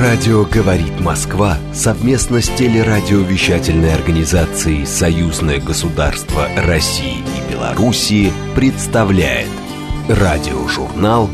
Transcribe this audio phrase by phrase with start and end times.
[0.00, 9.50] Радио «Говорит Москва» совместно с телерадиовещательной организацией «Союзное государство России и Белоруссии» представляет
[10.08, 11.28] радиожурнал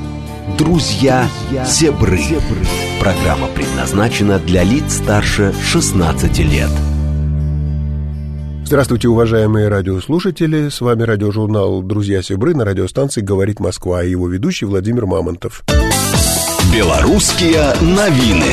[0.58, 1.29] «Друзья
[1.66, 2.18] Зебры».
[2.98, 6.70] Программа предназначена для лиц старше 16 лет.
[8.64, 10.68] Здравствуйте, уважаемые радиослушатели.
[10.68, 15.62] С вами радиожурнал «Друзья Сибры» на радиостанции «Говорит Москва» и его ведущий Владимир Мамонтов.
[16.73, 18.53] Белорусские новины.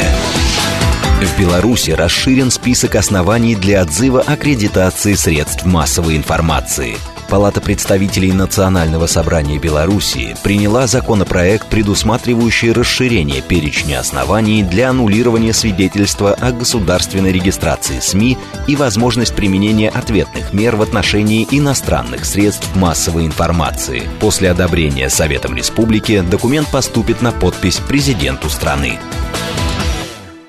[1.22, 6.98] В Беларуси расширен список оснований для отзыва аккредитации средств массовой информации–
[7.30, 16.52] Палата представителей Национального собрания Белоруссии приняла законопроект, предусматривающий расширение перечня оснований для аннулирования свидетельства о
[16.52, 24.04] государственной регистрации СМИ и возможность применения ответных мер в отношении иностранных средств массовой информации.
[24.20, 29.00] После одобрения Советом Республики документ поступит на подпись президенту страны.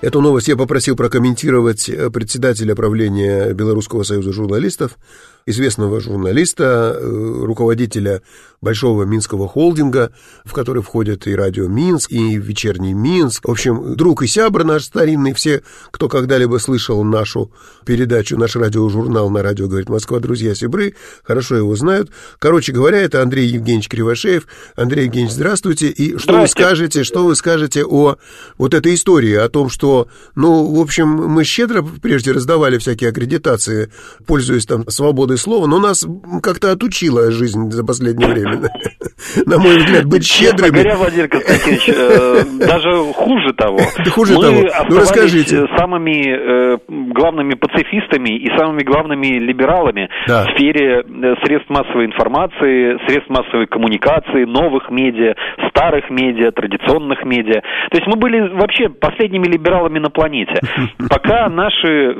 [0.02, 4.98] Эту новость я попросил прокомментировать председателя правления Белорусского союза журналистов
[5.46, 8.20] известного журналиста, э, руководителя
[8.60, 10.12] большого минского холдинга,
[10.44, 13.46] в который входят и радио Минск, и вечерний Минск.
[13.46, 17.52] В общем, друг и сябр наш старинный, все, кто когда-либо слышал нашу
[17.84, 22.10] передачу, наш радиожурнал на радио «Говорит Москва», друзья Сибры, хорошо его знают.
[22.40, 24.48] Короче говоря, это Андрей Евгеньевич Кривошеев.
[24.74, 25.88] Андрей Евгеньевич, здравствуйте.
[25.88, 28.16] И что вы скажете, что вы скажете о
[28.58, 33.92] вот этой истории, о том, что, ну, в общем, мы щедро прежде раздавали всякие аккредитации,
[34.26, 36.06] пользуясь там свободой свободой слова, но нас
[36.42, 38.56] как-то отучила жизнь за последнее время.
[39.46, 40.72] На мой взгляд, быть щедрыми.
[40.72, 43.78] говоря, Владимир Константинович, э, даже хуже того.
[44.10, 44.62] Хуже того.
[44.88, 45.66] Ну, расскажите.
[45.76, 46.78] самыми э,
[47.12, 54.44] главными пацифистами и самыми главными либералами в сфере э, средств массовой информации, средств массовой коммуникации,
[54.44, 55.34] новых медиа,
[55.70, 57.62] старых медиа, традиционных медиа.
[57.90, 60.60] То есть мы были вообще последними либералами на планете.
[61.10, 62.14] Пока наши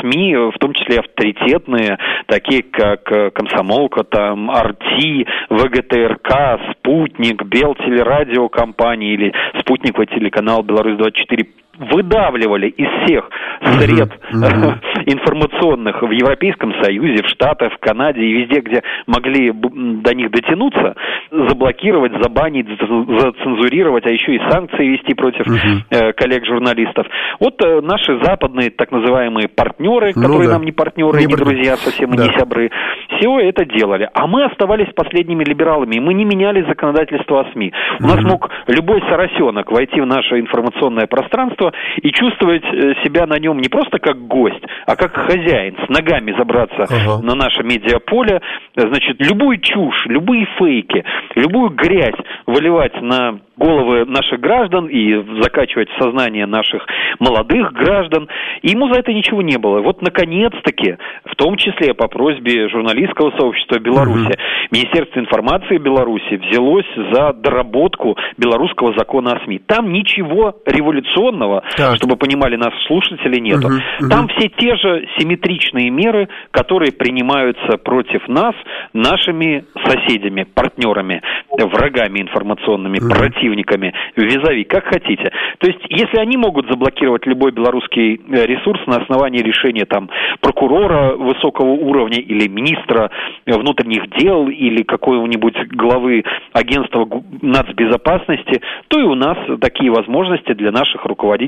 [0.00, 10.06] СМИ, в том числе авторитетные, такие как Комсомолка, там, Арти, ВГТРК, Спутник, Белтелерадиокомпания или спутниковый
[10.06, 11.46] телеканал «Беларусь-24»
[11.90, 13.28] выдавливали из всех
[13.60, 20.14] сред uh-huh, информационных в Европейском Союзе, в Штатах, в Канаде и везде, где могли до
[20.14, 20.94] них дотянуться,
[21.30, 26.12] заблокировать, забанить, зацензурировать, а еще и санкции вести против uh-huh.
[26.14, 27.06] коллег-журналистов.
[27.40, 30.54] Вот э, наши западные так называемые партнеры, ну, которые да.
[30.54, 32.24] нам не партнеры, не, не друзья совсем да.
[32.24, 32.70] не сябры,
[33.16, 34.08] все это делали.
[34.12, 37.72] А мы оставались последними либералами, и мы не меняли законодательство о СМИ.
[38.00, 41.71] У нас мог любой соросенок войти в наше информационное пространство
[42.02, 46.34] и чувствовать э, себя на нем не просто как гость, а как хозяин, с ногами
[46.36, 47.22] забраться ага.
[47.22, 48.40] на наше медиаполе,
[48.76, 56.02] значит, любую чушь, любые фейки, любую грязь выливать на головы наших граждан и закачивать в
[56.02, 56.84] сознание наших
[57.20, 58.28] молодых граждан.
[58.62, 59.80] И ему за это ничего не было.
[59.80, 64.42] Вот, наконец-таки, в том числе по просьбе журналистского сообщества Беларуси, угу.
[64.72, 69.60] Министерство информации Беларуси взялось за доработку белорусского закона о СМИ.
[69.66, 71.96] Там ничего революционного, так.
[71.96, 73.66] чтобы понимали нас слушатели, нету.
[73.66, 74.08] Угу, угу.
[74.08, 78.54] Там все те же симметричные меры, которые принимаются против нас
[78.92, 83.08] нашими соседями, партнерами, врагами информационными, угу.
[83.10, 85.30] противниками визави, как хотите.
[85.58, 90.08] То есть, если они могут заблокировать любой белорусский э, ресурс на основании решения там
[90.40, 93.10] прокурора высокого уровня или министра
[93.46, 97.08] внутренних дел или какого-нибудь главы агентства
[97.40, 101.41] нацбезопасности, то и у нас такие возможности для наших руководителей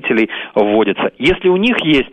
[0.54, 1.12] вводятся.
[1.18, 2.12] Если у них есть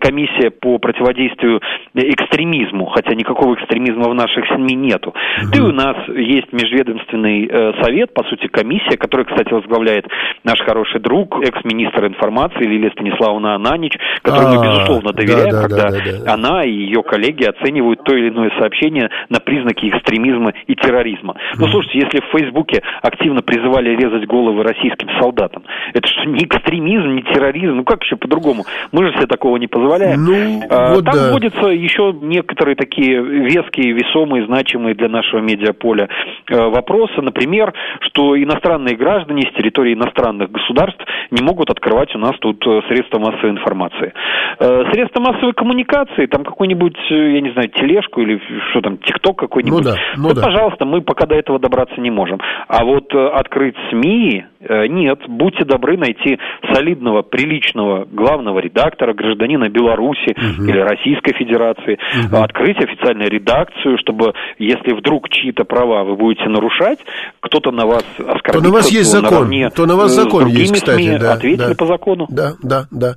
[0.00, 1.60] комиссия по противодействию
[1.94, 5.52] экстремизму, хотя никакого экстремизма в наших СМИ нету, угу.
[5.52, 10.06] то и у нас есть межведомственный э, совет, по сути, комиссия, которая, кстати, возглавляет
[10.44, 15.68] наш хороший друг, экс-министр информации Лилия Станиславовна Ананич, которой мы, а, безусловно, доверяем, да, да,
[15.68, 16.32] когда да, да, да.
[16.34, 21.36] она и ее коллеги оценивают то или иное сообщение на признаки экстремизма и терроризма.
[21.58, 27.14] Ну, слушайте, если в Фейсбуке активно призывали резать головы российским солдатам, это что, не экстремизм,
[27.14, 28.64] не терроризм, ну как еще по-другому?
[28.92, 30.24] Мы же себе такого не позволяем.
[30.24, 31.30] Ну, а, вот Там да.
[31.32, 36.08] вводятся еще некоторые такие веские, весомые, значимые для нашего медиаполя
[36.48, 41.02] э, вопросы, например, что иностранные граждане с территории иностранных государств
[41.32, 44.12] не могут открывать у нас тут э, средства массовой информации.
[44.60, 48.40] Э, средства массовой коммуникации, там какой-нибудь, я не знаю, тележку или
[48.70, 49.84] что там, ТикТок какой-нибудь.
[49.84, 50.42] Ну да, ну вот, да.
[50.42, 52.38] пожалуйста, мы пока до этого добраться не можем.
[52.68, 54.44] А вот открыть СМИ
[54.88, 55.18] нет.
[55.26, 56.38] Будьте добры найти
[56.72, 60.68] солидного, приличного главного редактора, гражданина Беларуси угу.
[60.68, 62.36] или Российской Федерации, угу.
[62.36, 66.98] открыть официальную редакцию, чтобы, если вдруг чьи-то права вы будете нарушать,
[67.40, 71.02] кто-то на вас оскорбится, то на вас есть закон, то на вас закон есть, кстати,
[71.02, 72.26] СМИ, да, ответили да, по закону.
[72.30, 73.16] Да, да, да.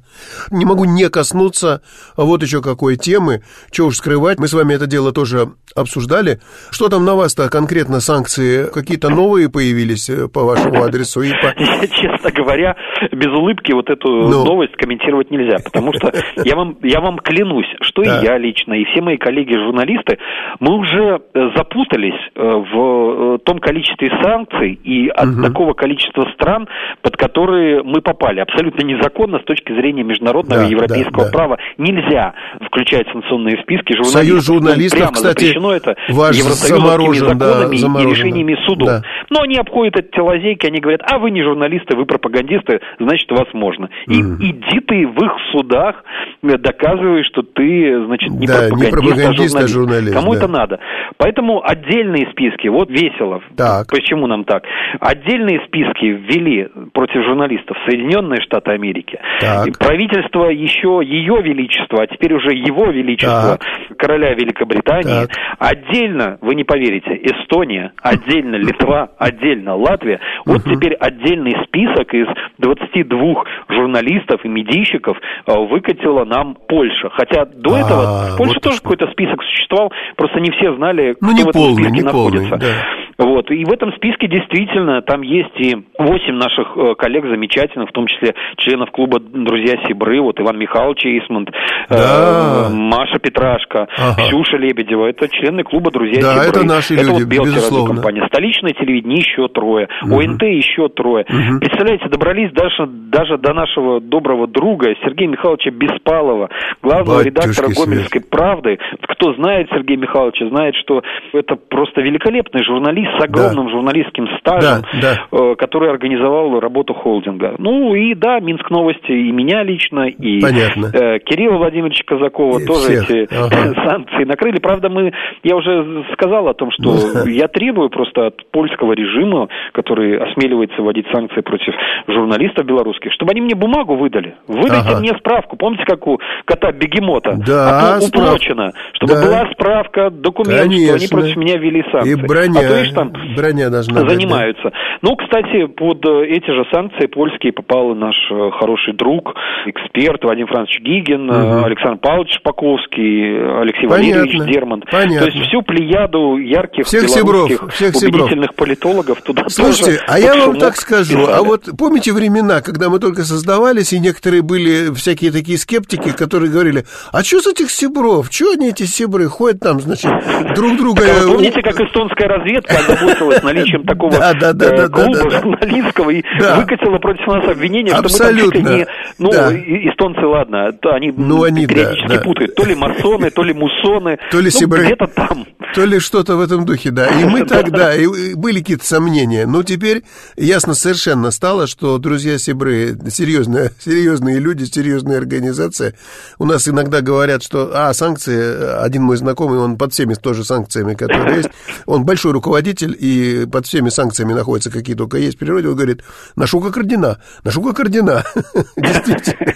[0.51, 1.81] Не могу не коснуться
[2.17, 3.41] вот еще какой темы.
[3.71, 6.39] Чего уж скрывать, мы с вами это дело тоже обсуждали.
[6.71, 8.71] Что там на вас-то конкретно санкции?
[8.71, 11.21] Какие-то новые появились э, по вашему адресу?
[11.21, 11.53] И по...
[11.87, 12.75] Честно говоря,
[13.11, 14.45] без улыбки вот эту ну.
[14.45, 16.11] новость комментировать нельзя, потому что
[16.43, 18.21] я вам, я вам клянусь, что да.
[18.21, 20.17] и я лично, и все мои коллеги-журналисты,
[20.59, 25.41] мы уже э, запутались э, в том количестве санкций и от угу.
[25.43, 26.67] такого количества стран,
[27.01, 28.39] под которые мы попали.
[28.39, 31.31] Абсолютно незаконно с точки зрения международного да, и европейского да, да.
[31.31, 31.57] права.
[31.77, 32.33] Нельзя
[32.65, 34.21] включать санкционные списки журналистов.
[34.21, 38.87] Союз журналистов, прямо кстати, запрещено это ваш евросоюзовскими законами да, и решениями судов.
[38.87, 39.01] Да.
[39.29, 43.47] Но они обходят эти лазейки, они говорят, а вы не журналисты, вы пропагандисты, значит, вас
[43.53, 43.89] можно.
[44.07, 44.35] И mm.
[44.39, 46.03] иди ты в их судах,
[46.43, 49.65] э, доказывай, что ты, значит, не да, пропагандист, не пропагандист а журналист.
[49.65, 50.37] А журналист Кому да.
[50.37, 50.79] это надо?
[51.17, 53.41] Поэтому отдельные списки, вот весело.
[53.55, 53.87] Так.
[53.89, 54.63] Почему нам так?
[54.99, 59.19] Отдельные списки ввели против журналистов Соединенные Штаты Америки.
[59.39, 59.77] Так.
[59.79, 63.97] Правительство еще ее величество, а теперь уже его величество, так.
[63.97, 65.27] короля Великобритании.
[65.27, 65.31] Так.
[65.59, 70.19] Отдельно, вы не поверите, Эстония, отдельно Литва, отдельно Латвия.
[70.45, 70.75] Вот угу.
[70.75, 72.27] теперь отдельный список из
[72.59, 75.17] 22 журналистов и медийщиков
[75.47, 77.09] э, выкатила нам Польша.
[77.11, 78.01] Хотя до а, этого
[78.33, 81.49] в Польше вот тоже какой-то список существовал, просто не все знали, ну, кто не в
[81.49, 82.49] этом полный, списке не находится.
[82.49, 83.05] Полный, да.
[83.17, 83.49] Вот.
[83.51, 88.07] И в этом списке действительно там есть и восемь наших э, коллег замечательных, в том
[88.07, 91.49] числе членов клуба «Друзья Сибры», вот Иван Михайлович Эйсмонт,
[91.89, 92.67] да.
[92.67, 94.21] э, Маша Петрашко, ага.
[94.21, 95.07] Ксюша Лебедева.
[95.07, 96.49] Это члены клуба «Друзья да, Сибры».
[96.49, 98.27] это наши это люди, вот Белтер компания.
[98.27, 100.19] Столичное телевидение еще трое, угу.
[100.19, 101.25] ОНТ еще трое.
[101.29, 101.59] Угу.
[101.59, 106.49] Представляете, добрались даже, даже до нашего доброго друга Сергея Михайловича Беспалова,
[106.81, 108.29] главного Батюшки редактора «Гомельской свет.
[108.29, 108.77] правды».
[109.01, 111.01] Кто знает Сергея Михайловича, знает, что
[111.31, 113.71] это просто великолепный журналист с огромным да.
[113.71, 115.37] журналистским стажем, да, да.
[115.37, 117.55] Э, который организовал работу холдинга.
[117.57, 120.87] Ну и да, Минск новости и меня лично, и Понятно.
[120.93, 123.09] э, Кирилла Владимировича Казакова и тоже всех.
[123.09, 123.73] эти ага.
[123.89, 124.59] санкции накрыли.
[124.59, 125.11] Правда, мы,
[125.43, 131.05] я уже сказал о том, что я требую просто от польского режима, который осмеливается вводить
[131.13, 131.73] санкции против
[132.07, 134.35] журналистов белорусских, чтобы они мне бумагу выдали.
[134.47, 134.99] Выдайте Ага.
[134.99, 135.57] мне справку.
[135.57, 137.37] Помните, как у кота Бегемота?
[137.45, 139.21] Да, А то упрочено, чтобы Да.
[139.23, 141.17] была справка, документ, что они Конечно.
[141.19, 142.11] против меня ввели санкции.
[142.11, 144.15] И броня, А то там броня должна быть, да.
[144.15, 144.71] занимаются.
[145.01, 149.33] Ну, кстати, под э, эти же санкции польские попал наш э, хороший друг,
[149.65, 151.65] эксперт Вадим Францович Гигин, Мгм.
[151.65, 154.83] Александр Павлович Шпаковский, Алексей Понятно, Валерьевич Дерман.
[154.89, 155.19] понятно.
[155.19, 158.13] То есть всю плеяду ярких Всех белорусских Сибров, всех Сибров.
[158.21, 161.35] убедительных политологов туда Слушайте, тоже а я вам так скажу, писали.
[161.39, 166.51] а вот помните времена, когда мы только создавались, и некоторые были всякие такие скептики, которые
[166.51, 170.11] говорили, а что с этих сибров, что они эти сибры ходят там, значит,
[170.55, 171.01] друг друга...
[171.01, 176.23] Так, а вы помните, как эстонская разведка озаботилась наличием такого э, клуба журналистского и
[176.55, 178.87] выкатила против нас обвинение, что мы там не...
[179.17, 182.55] Ну, эстонцы, ладно, они, Ну, периодически путают.
[182.55, 184.17] То ли масоны, то ли мусоны.
[184.31, 185.45] То ли ну, где-то там.
[185.73, 187.07] То ли что-то в этом духе, да.
[187.07, 189.45] И мы тогда, и и были какие-то сомнения.
[189.45, 190.03] Но теперь
[190.35, 195.93] ясно совершенно стало, что друзья Сибры серьезные, серьезные люди, серьезная организация.
[196.37, 200.93] У нас иногда говорят, что, а, санкции, один мой знакомый, он под всеми тоже санкциями,
[200.93, 201.49] которые есть,
[201.85, 206.01] он большой руководитель, и под всеми санкциями находятся, какие только есть в природе, он говорит,
[206.35, 208.23] нашу как ордена, нашу как ордена.
[208.77, 209.53] Действительно.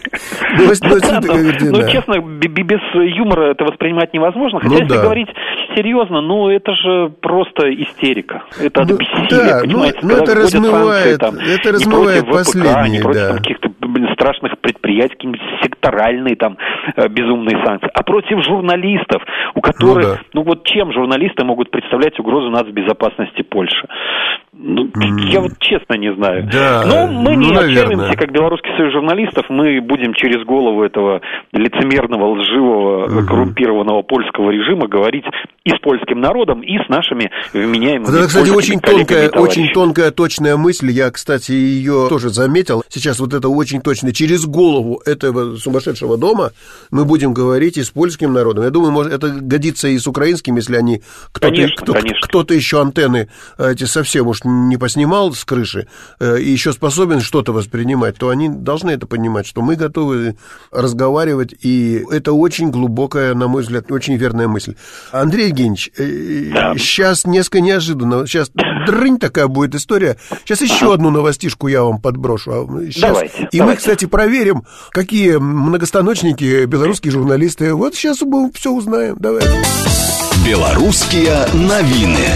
[1.78, 2.80] Ну, честно, без
[3.18, 4.59] юмора это воспринимать невозможно.
[4.59, 5.30] Хотя, Ну, если говорить
[5.80, 8.44] серьезно, ну, это же просто истерика.
[8.59, 11.74] Это от Ну, бессилия, да, ну, понимаете, ну, когда это размывает- санкции, там, это не
[11.74, 13.38] размывает против ВПК, не последние, против да.
[13.38, 13.69] каких-то
[14.14, 16.57] страшных предприятий, какие-нибудь секторальные там
[16.95, 19.24] э, безумные санкции, а против журналистов,
[19.56, 20.19] у которых, да.
[20.33, 23.88] ну, вот чем журналисты могут представлять угрозу нацбезопасности Польши?
[24.51, 24.89] Ну,
[25.31, 26.49] я вот честно не знаю.
[26.51, 27.83] Да, Но мы ну, не наверное.
[27.85, 31.21] отчаиваемся, как Белорусский союз журналистов, мы будем через голову этого
[31.53, 33.27] лицемерного, лживого, Мгм.
[33.27, 35.23] коррумпированного польского режима говорить
[35.63, 39.63] и с польским народом, и с нашими вменяемыми Вот Это, кстати, очень тонкая, товарищами.
[39.65, 40.89] очень тонкая, точная мысль.
[40.91, 42.83] Я, кстати, ее тоже заметил.
[42.89, 44.11] Сейчас вот это очень точно.
[44.13, 46.51] Через голову этого сумасшедшего дома
[46.91, 48.63] мы будем говорить и с польским народом.
[48.63, 51.01] Я думаю, может, это годится и с украинским, если они
[51.31, 52.27] кто-то, Конечно, кто, конечно.
[52.27, 53.29] кто-то еще антенны
[53.59, 55.87] э, эти совсем уж не поснимал с крыши
[56.19, 60.35] э, и еще способен что-то воспринимать, то они должны это понимать, что мы готовы
[60.71, 64.75] разговаривать, и это очень глубокая, на мой взгляд, очень верная мысль.
[65.11, 66.73] Андрей Евгеньевич, э, Да.
[66.77, 68.51] сейчас несколько неожиданно, сейчас
[68.85, 70.17] дрынь такая будет история.
[70.45, 72.51] Сейчас еще одну новостишку я вам подброшу.
[72.51, 73.01] А, Сейчас.
[73.01, 73.77] Давайте, И мы, давайте.
[73.79, 77.73] кстати, проверим, какие многостаночники белорусские журналисты.
[77.73, 79.15] Вот сейчас мы все узнаем.
[79.19, 79.49] Давайте.
[80.45, 82.27] Белорусские новины.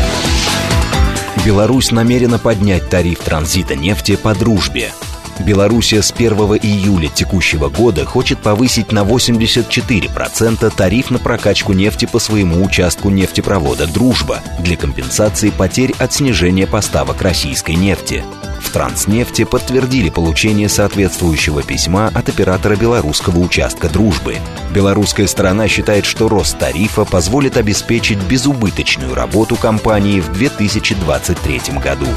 [1.45, 4.93] Беларусь намерена поднять тариф транзита нефти по дружбе.
[5.39, 12.19] Белоруссия с 1 июля текущего года хочет повысить на 84% тариф на прокачку нефти по
[12.19, 18.23] своему участку нефтепровода «Дружба» для компенсации потерь от снижения поставок российской нефти.
[18.61, 24.37] В Транснефти подтвердили получение соответствующего письма от оператора белорусского участка «Дружбы».
[24.73, 32.07] Белорусская сторона считает, что рост тарифа позволит обеспечить безубыточную работу компании в 2023 году.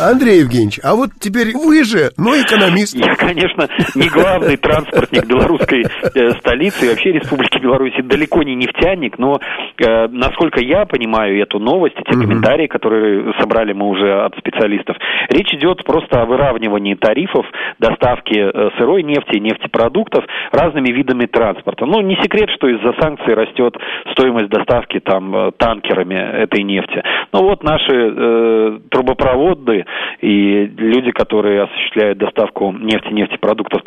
[0.00, 2.94] Андрей Евгеньевич, а вот теперь вы же, но экономист.
[2.94, 9.18] Я, конечно, не главный транспортник белорусской э, столицы и вообще Республики Беларусь, далеко не нефтяник,
[9.18, 9.40] но
[9.78, 12.20] э, насколько я понимаю эту новость, угу.
[12.20, 14.96] комментарии, которые собрали мы уже от специалистов,
[15.28, 17.46] речь идет просто о выравнивании тарифов
[17.78, 21.86] доставки э, сырой нефти и нефтепродуктов разными видами транспорта.
[21.86, 23.76] Ну, не секрет, что из-за санкций растет
[24.12, 27.02] стоимость доставки там танкерами этой нефти.
[27.32, 29.84] Ну вот наши э, трубопроводы
[30.20, 33.82] и люди, которые осуществляют доставку нефти, нефтепродуктов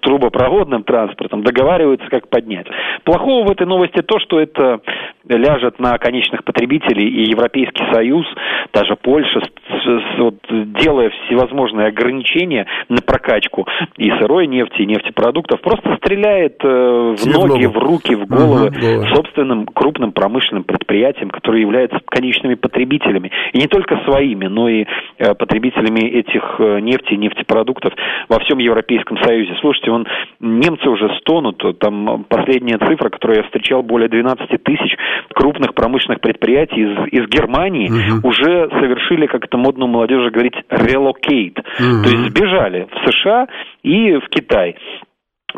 [0.00, 2.66] трубопроводным транспортом, договариваются, как поднять.
[3.04, 4.80] Плохого в этой новости то, что это
[5.28, 8.26] ляжет на конечных потребителей, и Европейский Союз,
[8.72, 9.40] даже Польша,
[10.18, 17.26] вот, делая всевозможные ограничения на прокачку и сырой нефти, и нефтепродуктов, просто стреляет э, в
[17.26, 23.30] ноги, в руки, в головы угу, собственным крупным промышленным предприятиям, которые являются конечными потребителями.
[23.52, 24.84] И не только своими, но и
[25.18, 27.92] э, потребителями этих э, нефти и нефтепродуктов
[28.28, 29.54] во всем Европейском Союзе.
[29.60, 30.06] Слушайте, он,
[30.40, 34.96] немцы уже стонут, там последняя цифра, которую я встречал, более 12 тысяч
[35.34, 38.28] крупных промышленных предприятий из, из Германии угу.
[38.28, 42.04] уже совершили, как это модно у молодежи говорить, relocate, угу.
[42.04, 43.46] то есть сбежали в США
[43.82, 44.76] и в Китай.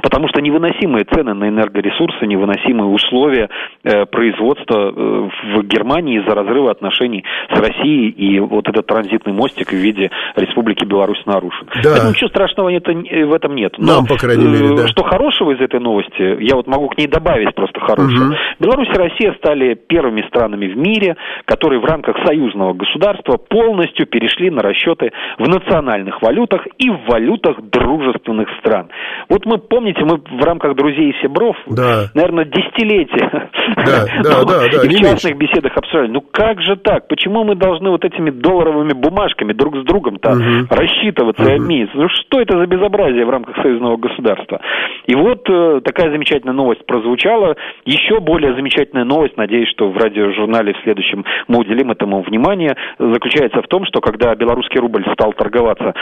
[0.03, 3.49] Потому что невыносимые цены на энергоресурсы, невыносимые условия
[3.85, 9.71] э, производства э, в Германии из-за разрыва отношений с Россией, и вот этот транзитный мостик
[9.71, 11.67] в виде Республики Беларусь нарушен.
[11.83, 11.91] Да.
[11.91, 13.75] Поэтому ничего страшного это, в этом нет.
[13.79, 14.89] Но, Нам, по крайней мере, да.
[14.89, 18.27] Что хорошего из этой новости, я вот могу к ней добавить просто хорошего.
[18.27, 18.35] Угу.
[18.61, 24.51] Беларусь и Россия стали первыми странами в мире, которые в рамках союзного государства полностью перешли
[24.51, 28.89] на расчеты в национальных валютах и в валютах дружественных стран.
[29.29, 32.07] Вот мы помним помните, мы в рамках «Друзей и Себров», да.
[32.15, 37.09] наверное, десятилетия да, да, да, да, и в частных беседах обсуждали, ну как же так,
[37.09, 40.67] почему мы должны вот этими долларовыми бумажками друг с другом-то угу.
[40.71, 41.51] рассчитываться угу.
[41.51, 41.97] и обмениваться?
[41.97, 44.61] Ну что это за безобразие в рамках союзного государства?
[45.07, 47.57] И вот э, такая замечательная новость прозвучала.
[47.85, 53.61] Еще более замечательная новость, надеюсь, что в радиожурнале в следующем мы уделим этому внимание, заключается
[53.61, 55.95] в том, что когда белорусский рубль стал торговаться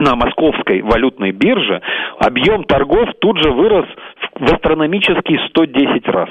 [0.00, 1.80] на московской валютной бирже,
[2.18, 3.86] объем торгов тут же вырос
[4.38, 6.28] в астрономические 110 раз.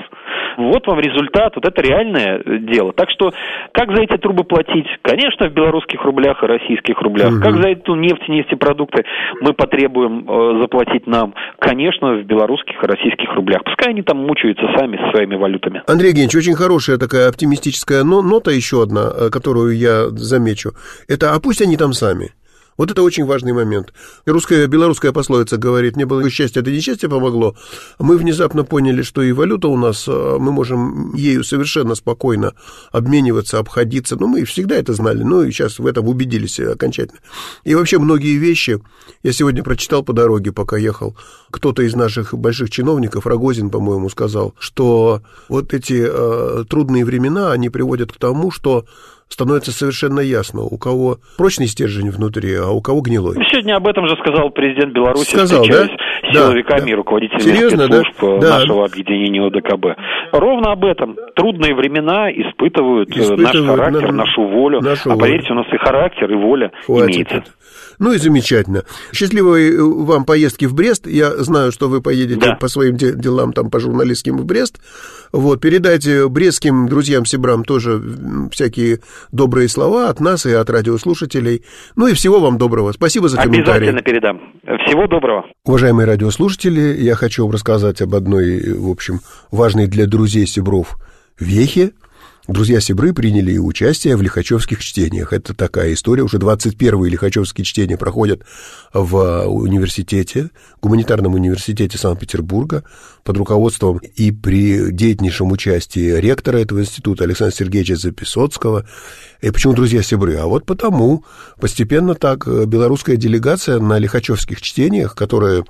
[0.58, 2.94] Вот вам результат, вот это реальное дело.
[2.94, 3.32] Так что,
[3.74, 4.88] как за эти трубы платить?
[5.02, 7.34] Конечно, в белорусских рублях и российских рублях.
[7.34, 7.42] Угу.
[7.42, 9.04] Как за эту нефть и нефтепродукты
[9.42, 11.36] мы потребуем э, заплатить нам?
[11.60, 13.64] Конечно, в белорусских и российских рублях.
[13.64, 15.84] Пускай они там мучаются сами со своими валютами.
[15.88, 20.72] Андрей Евгеньевич, очень хорошая такая оптимистическая нота еще одна, э, которую я замечу.
[21.08, 22.32] Это «а пусть они там сами».
[22.78, 23.92] Вот это очень важный момент.
[24.26, 27.56] Русская, белорусская пословица говорит, не было счастья, это несчастье помогло.
[27.98, 32.54] Мы внезапно поняли, что и валюта у нас, а, мы можем ею совершенно спокойно
[32.92, 34.16] обмениваться, обходиться.
[34.16, 37.20] Ну, мы всегда это знали, ну, и сейчас в этом убедились окончательно.
[37.64, 38.80] И вообще многие вещи,
[39.24, 41.18] я сегодня прочитал по дороге, пока ехал,
[41.50, 47.70] кто-то из наших больших чиновников, Рогозин, по-моему, сказал, что вот эти э, трудные времена, они
[47.70, 48.86] приводят к тому, что
[49.30, 53.36] становится совершенно ясно, у кого прочный стержень внутри, а у кого гнилой.
[53.52, 55.88] Сегодня об этом же сказал президент Беларуси, сказал, да?
[56.32, 58.60] Силовиками да, и руководителями Серьезно, спецслужб да?
[58.60, 58.94] нашего да.
[58.94, 59.86] объединения ОДКБ.
[60.32, 61.16] Ровно об этом.
[61.36, 64.82] Трудные времена испытывают, э, испытывают наш характер, на, нашу волю.
[64.82, 65.62] Нашу а поверьте, волю.
[65.62, 67.36] у нас и характер, и воля Хватит имеется.
[67.38, 67.52] Это.
[68.00, 68.84] Ну и замечательно.
[69.14, 71.08] Счастливой э, вам поездки в Брест.
[71.08, 72.56] Я знаю, что вы поедете да.
[72.56, 74.80] по своим делам, там, по журналистским в Брест.
[75.32, 78.00] Вот, передайте брестским друзьям Сибрам тоже
[78.52, 79.00] всякие
[79.32, 81.64] добрые слова от нас и от радиослушателей.
[81.96, 82.92] Ну и всего вам доброго.
[82.92, 83.90] Спасибо за комментарий.
[83.90, 84.42] Обязательно передам.
[84.86, 85.46] Всего доброго.
[85.66, 89.22] Уважаемые радиослушатели, я хочу вам рассказать об одной, в общем,
[89.52, 90.98] важной для друзей Сибров
[91.40, 91.92] вехе–
[92.48, 95.34] Друзья Сибры приняли участие в лихачевских чтениях.
[95.34, 96.24] Это такая история.
[96.24, 98.44] Уже 21-е лихачевские чтения проходят
[98.94, 102.86] в университете, гуманитарном университете Санкт-Петербурга
[103.26, 108.88] под руководством и при деятельнейшем участии ректора этого института Александра Сергеевича Записоцкого.
[109.42, 110.38] И почему друзья Сибры?
[110.38, 111.26] А вот потому
[111.60, 115.66] постепенно так белорусская делегация на лихачевских чтениях, которые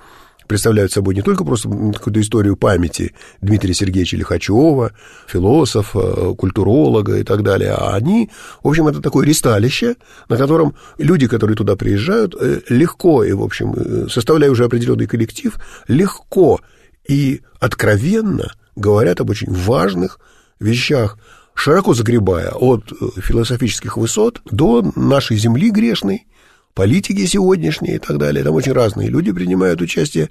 [0.47, 4.91] представляют собой не только просто какую-то историю памяти Дмитрия Сергеевича Лихачева,
[5.27, 8.29] философа, культуролога и так далее, а они,
[8.63, 9.95] в общем, это такое ресталище,
[10.29, 15.07] на котором люди, которые туда приезжают, э, легко и, в общем, э, составляя уже определенный
[15.07, 15.53] коллектив,
[15.87, 16.59] легко
[17.07, 20.19] и откровенно говорят об очень важных
[20.59, 21.17] вещах,
[21.53, 26.27] широко загребая от э, философических высот до нашей земли грешной,
[26.77, 28.43] политики сегодняшние и так далее.
[28.43, 30.29] Там очень разные люди принимают участие,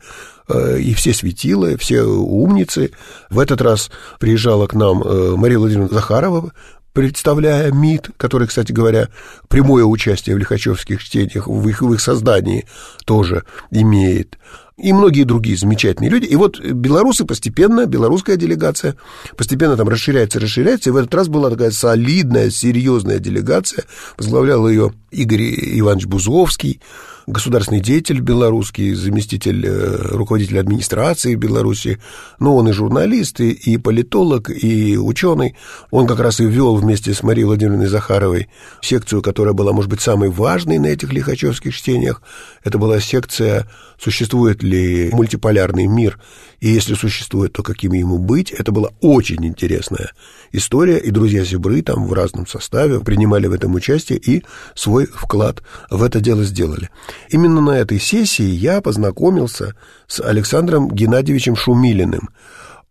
[0.49, 2.93] э, и все светилы, все умницы.
[3.31, 6.53] В этот раз приезжала к нам э, Мария Владимировна Захарова,
[6.93, 9.09] представляя МИД, который, кстати говоря,
[9.49, 12.65] прямое участие в лихачевских чтениях, в их, в их создании
[13.05, 14.39] тоже имеет
[14.79, 16.27] и многие другие замечательные люди.
[16.27, 18.97] И вот белорусы постепенно, белорусская делегация
[19.37, 20.91] постепенно там расширяется, расширяется.
[20.91, 23.85] И в этот раз была такая солидная, серьезная делегация.
[24.19, 26.81] Возглавлял ее Игорь Иванович Бузовский,
[27.27, 31.99] государственный деятель белорусский, заместитель э, руководителя администрации Беларуси,
[32.39, 35.57] но он и журналист, и, и политолог, и ученый.
[35.91, 38.49] Он как раз и ввел вместе с Марией Владимировной Захаровой
[38.81, 42.23] секцию, которая была, может быть, самой важной на этих лихачевских чтениях.
[42.63, 43.69] Это была секция
[43.99, 46.21] «Существует ли мультиполярный мир?»
[46.61, 48.51] И если существует, то каким ему быть.
[48.51, 50.13] Это была очень интересная
[50.53, 54.45] история, и друзья-зебры там в разном составе принимали в этом участие и
[54.75, 56.91] свой вклад в это дело сделали.
[57.29, 59.75] Именно на этой сессии я познакомился
[60.07, 62.31] с Александром Геннадьевичем Шумилиным,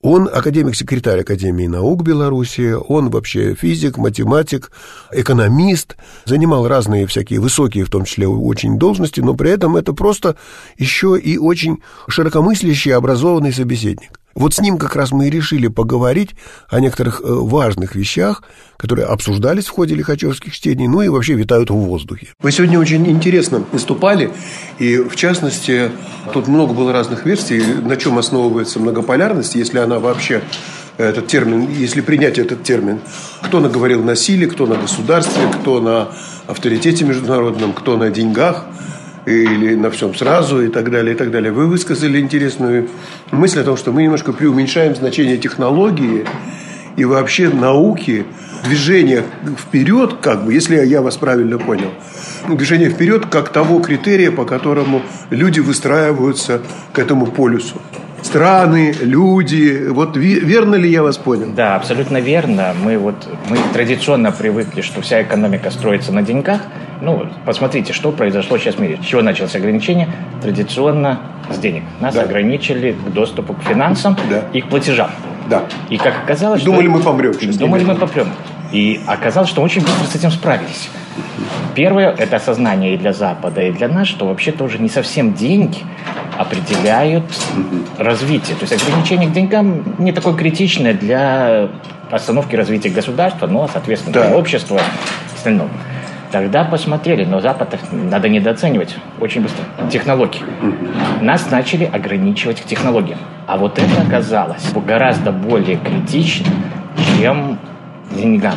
[0.05, 4.71] он академик-секретарь Академии наук Беларуси, он вообще физик, математик,
[5.11, 10.35] экономист, занимал разные всякие высокие, в том числе очень должности, но при этом это просто
[10.77, 14.19] еще и очень широкомыслящий, образованный собеседник.
[14.35, 16.35] Вот с ним как раз мы и решили поговорить
[16.67, 18.43] о некоторых э, важных вещах,
[18.75, 22.27] которые обсуждались в ходе лихачевских чтений, ну и вообще витают в воздухе.
[22.41, 24.29] Вы сегодня очень интересно выступали,
[24.77, 25.89] и в частности,
[26.33, 30.41] тут много было разных версий, на чем основывается многополярность, если она вообще
[30.97, 32.99] этот термин, если принять этот термин,
[33.41, 36.09] кто наговорил на кто на государстве, кто на
[36.45, 38.65] авторитете международном, кто на деньгах–
[39.25, 41.51] или на всем сразу и так далее, и так далее.
[41.51, 42.89] Вы высказали интересную
[43.31, 46.25] мысль о том, что мы немножко преуменьшаем значение технологии
[46.95, 48.25] и вообще науки,
[48.63, 49.23] движения
[49.57, 51.89] вперед, как бы, если я вас правильно понял,
[52.47, 56.61] движение вперед как того критерия, по которому люди выстраиваются
[56.93, 57.81] к этому полюсу
[58.25, 59.87] страны, люди.
[59.89, 61.51] Вот верно ли я вас понял?
[61.55, 62.73] Да, абсолютно верно.
[62.83, 63.15] Мы вот
[63.49, 66.61] мы традиционно привыкли, что вся экономика строится на деньгах.
[67.01, 68.99] Ну, посмотрите, что произошло сейчас в мире.
[69.01, 70.07] С чего началось ограничение?
[70.41, 71.83] Традиционно с денег.
[71.99, 72.23] Нас да.
[72.23, 74.43] ограничили к доступу к финансам да.
[74.53, 75.11] и к платежам.
[75.49, 75.63] Да.
[75.89, 76.91] И как оказалось, думали что...
[76.91, 77.33] мы помрем.
[77.33, 78.27] Сейчас думали мы помрем.
[78.71, 80.89] И оказалось, что очень быстро с этим справились.
[81.75, 85.79] Первое– это осознание и для Запада, и для нас, что вообще тоже не совсем деньги
[86.37, 87.25] определяют
[87.97, 88.55] развитие.
[88.57, 91.69] То есть ограничение к деньгам не такое критичное для
[92.11, 94.27] остановки развития государства, но, соответственно, да.
[94.27, 95.69] для общества и остального.
[96.35, 99.63] Тогда посмотрели, но Запад надо недооценивать очень быстро.
[99.89, 100.41] Технологии.
[101.21, 103.19] Нас начали ограничивать к технологиям.
[103.47, 106.47] А вот это оказалось гораздо более критично,
[107.17, 107.57] чем
[108.11, 108.55] деньгам.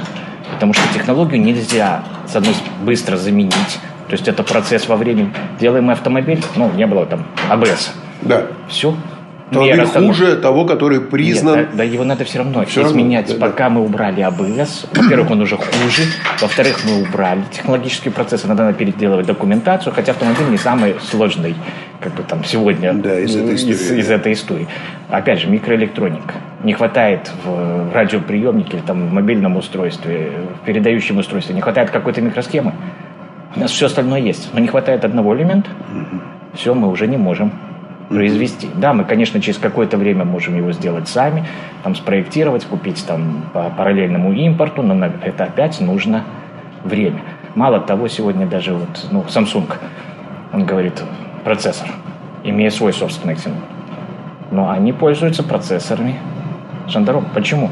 [0.55, 3.79] Потому что технологию нельзя, с одной быстро заменить.
[4.09, 5.33] То есть это процесс во времени.
[5.61, 7.93] Делаем автомобиль, ну, не было там АБС.
[8.23, 8.43] Да.
[8.67, 8.97] Все,
[9.51, 11.61] Автомобиль хуже того, который признан...
[11.61, 13.29] Нет, да, да его надо все равно все изменять.
[13.29, 13.71] Равно, да, Пока да.
[13.71, 16.03] мы убрали АБС, во-первых, он уже хуже,
[16.41, 21.55] во-вторых, мы убрали технологические процессы, надо переделывать документацию, хотя автомобиль не самый сложный,
[22.01, 24.69] как бы там сегодня да, из, этой истории, из, из этой истории.
[25.09, 26.35] Опять же, микроэлектроника.
[26.63, 32.75] Не хватает в радиоприемнике там в мобильном устройстве, в передающем устройстве, не хватает какой-то микросхемы.
[33.57, 35.71] У нас все остальное есть, но не хватает одного элемента.
[36.53, 37.53] Все, мы уже не можем
[38.09, 38.69] произвести.
[38.75, 41.45] Да, мы, конечно, через какое-то время можем его сделать сами,
[41.83, 46.25] там спроектировать, купить там по параллельному импорту, но это опять нужно
[46.85, 47.21] время.
[47.55, 49.71] Мало того, сегодня даже вот, ну, Samsung,
[50.53, 51.03] он говорит,
[51.45, 51.89] процессор,
[52.45, 53.57] имея свой собственный Xenon.
[54.51, 56.17] Но они пользуются процессорами
[56.89, 57.27] Шандаром.
[57.35, 57.71] Почему?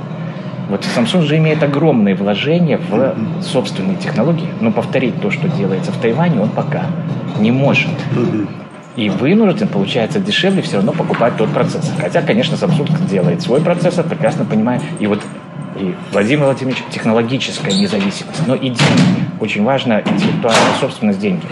[0.69, 5.99] Вот Samsung же имеет огромные вложения в собственные технологии, но повторить то, что делается в
[5.99, 6.83] Тайване, он пока
[7.39, 7.91] не может
[8.97, 11.95] и вынужден, получается, дешевле все равно покупать тот процессор.
[12.01, 14.81] Хотя, конечно, Samsung делает свой процессор, прекрасно понимая.
[14.99, 15.23] И вот
[15.79, 18.81] и Владимир Владимирович, технологическая независимость, но и деньги.
[19.41, 21.45] Очень важно интеллектуальная собственность деньги.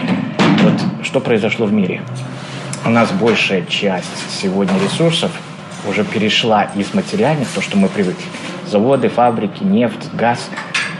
[0.63, 2.01] Вот что произошло в мире.
[2.83, 4.07] У нас большая часть
[4.41, 5.31] сегодня ресурсов
[5.87, 8.25] уже перешла из материальных, то, что мы привыкли,
[8.65, 10.49] заводы, фабрики, нефть, газ,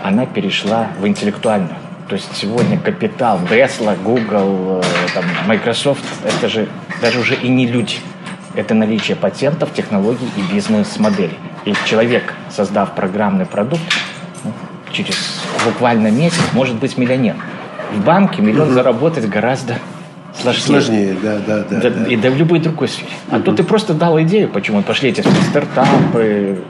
[0.04, 1.76] она перешла в интеллектуальную.
[2.08, 6.68] То есть сегодня капитал Tesla, Google, э, там, Microsoft, это же
[7.02, 7.98] даже уже и не люди.
[8.56, 11.38] это наличие патентов, технологий и бизнес-моделей.
[11.66, 13.84] И человек, создав программный продукт,
[14.44, 14.54] ну,
[14.94, 17.36] через буквально месяц может быть миллионер.
[17.94, 18.76] В банке миллион угу.
[18.76, 19.76] заработать гораздо
[20.40, 20.64] сложнее.
[20.64, 21.80] Сложнее, да, да, да.
[21.82, 22.06] да, да.
[22.08, 23.12] И да в любой другой сфере.
[23.30, 23.44] А угу.
[23.44, 26.64] тут ты просто дал идею, почему пошли эти стартапы,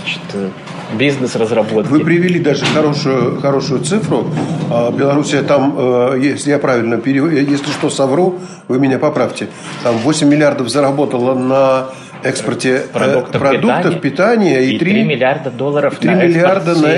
[0.00, 0.52] значит,
[0.92, 1.90] э, бизнес-разработки.
[1.90, 4.26] Вы привели даже хорошую, хорошую цифру.
[4.70, 9.48] А, Белоруссия там, э, если я правильно перевожу, если что совру, вы меня поправьте,
[9.82, 11.86] там 8 миллиардов заработала на
[12.24, 16.88] экспорте продуктов, продуктов питания, питания и, и 3, 3 миллиарда долларов 3 на миллиарда на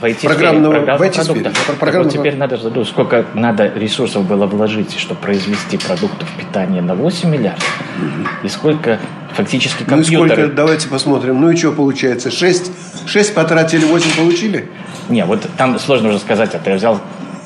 [0.00, 1.52] в IT программного, в IT сфере.
[1.80, 6.94] Так вот теперь надо задумать, сколько надо ресурсов было вложить, чтобы произвести продуктов питания на
[6.94, 8.28] 8 миллиардов, угу.
[8.44, 8.98] и сколько
[9.34, 10.20] фактически компьютеры...
[10.20, 12.70] Ну и сколько, давайте посмотрим, ну и что получается, 6,
[13.06, 14.68] 6 потратили, 8 получили?
[15.08, 17.00] Не, вот там сложно уже сказать, это я взял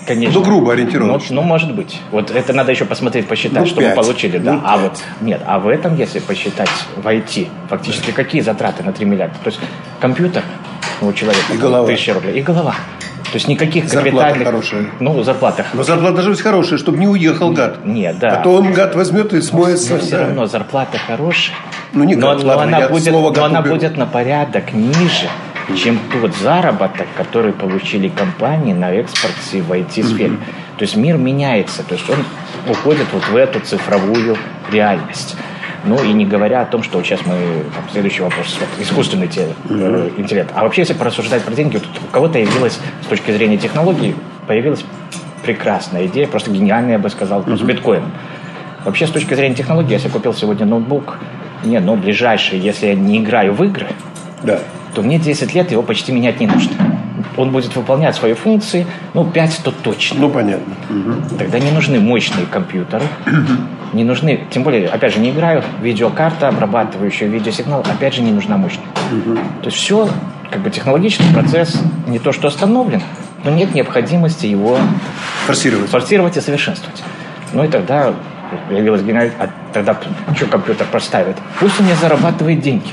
[0.06, 0.40] Конечно.
[0.40, 1.36] Ну, грубо ориентировочно.
[1.36, 2.00] Ну, ну, может быть.
[2.10, 3.90] Вот это надо еще посмотреть, посчитать, ну, что 5.
[3.90, 4.38] мы получили.
[4.38, 4.52] Да.
[4.54, 8.12] Ну, а вот нет, а в этом, если посчитать в IT, фактически да.
[8.12, 9.36] какие затраты на 3 миллиарда?
[9.42, 9.60] То есть
[10.00, 10.42] компьютер
[11.00, 11.86] у человека и голова.
[11.86, 12.38] тысяча рублей.
[12.38, 12.74] И голова.
[13.32, 14.86] То есть никаких зарплата хорошая.
[15.00, 17.86] Ну, зарплата Но зарплата должна быть хорошая, чтобы не уехал гад.
[17.86, 18.36] Нет, да.
[18.36, 19.92] А то он гад возьмет и смоется.
[19.92, 20.26] Но, но все да.
[20.26, 21.56] равно зарплата хорошая.
[21.94, 25.28] Ну, не гад, но, ладно, но она, будет, но она будет на порядок ниже,
[25.76, 30.34] чем тот заработок, который получили компании на экспорте в IT-сфере.
[30.34, 30.76] Mm-hmm.
[30.78, 32.18] То есть мир меняется, то есть он
[32.68, 34.36] уходит вот в эту цифровую
[34.70, 35.36] реальность.
[35.84, 37.34] Ну и не говоря о том, что вот сейчас мы,
[37.74, 40.50] там, следующий вопрос, вот, искусственный те, э, интеллект.
[40.54, 44.14] А вообще, если порассуждать про деньги, вот у кого-то явилась, с точки зрения технологий,
[44.46, 44.84] появилась
[45.42, 47.56] прекрасная идея, просто гениальная, я бы сказал, mm-hmm.
[47.56, 48.12] с биткоином.
[48.84, 51.18] Вообще, с точки зрения технологий, если я купил сегодня ноутбук,
[51.64, 53.88] не, ну, ближайший, если я не играю в игры,
[54.42, 54.60] да.
[54.94, 56.92] То мне 10 лет его почти менять не нужно
[57.36, 60.20] он будет выполнять свои функции, ну, 5 то точно.
[60.20, 60.74] Ну, понятно.
[60.90, 61.38] Угу.
[61.38, 63.04] Тогда не нужны мощные компьютеры,
[63.92, 68.56] не нужны, тем более, опять же, не играю, видеокарта, обрабатывающая видеосигнал, опять же, не нужна
[68.56, 68.86] мощная.
[69.12, 69.34] Угу.
[69.62, 70.08] То есть все,
[70.50, 73.02] как бы технологический процесс не то, что остановлен,
[73.44, 74.78] но нет необходимости его
[75.46, 77.02] форсировать, форсировать и совершенствовать.
[77.52, 78.14] Ну и тогда
[78.68, 79.96] появилась гениальность, а тогда
[80.36, 81.36] что компьютер простаивает?
[81.58, 82.88] Пусть он не зарабатывает деньги.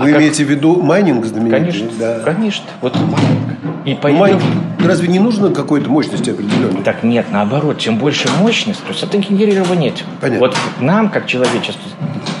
[0.00, 0.46] Вы а имеете как...
[0.46, 1.60] в виду майнинг знаменитый?
[1.60, 2.20] Конечно, да.
[2.20, 2.64] конечно.
[2.80, 3.58] Вот майнинг.
[3.84, 4.42] И по майнинг,
[4.82, 6.82] разве не нужно какой-то мощности определенной?
[6.82, 9.92] Так нет, наоборот, чем больше мощность, то есть это генерирование.
[10.20, 10.46] Понятно.
[10.46, 11.82] Вот нам, как человечеству,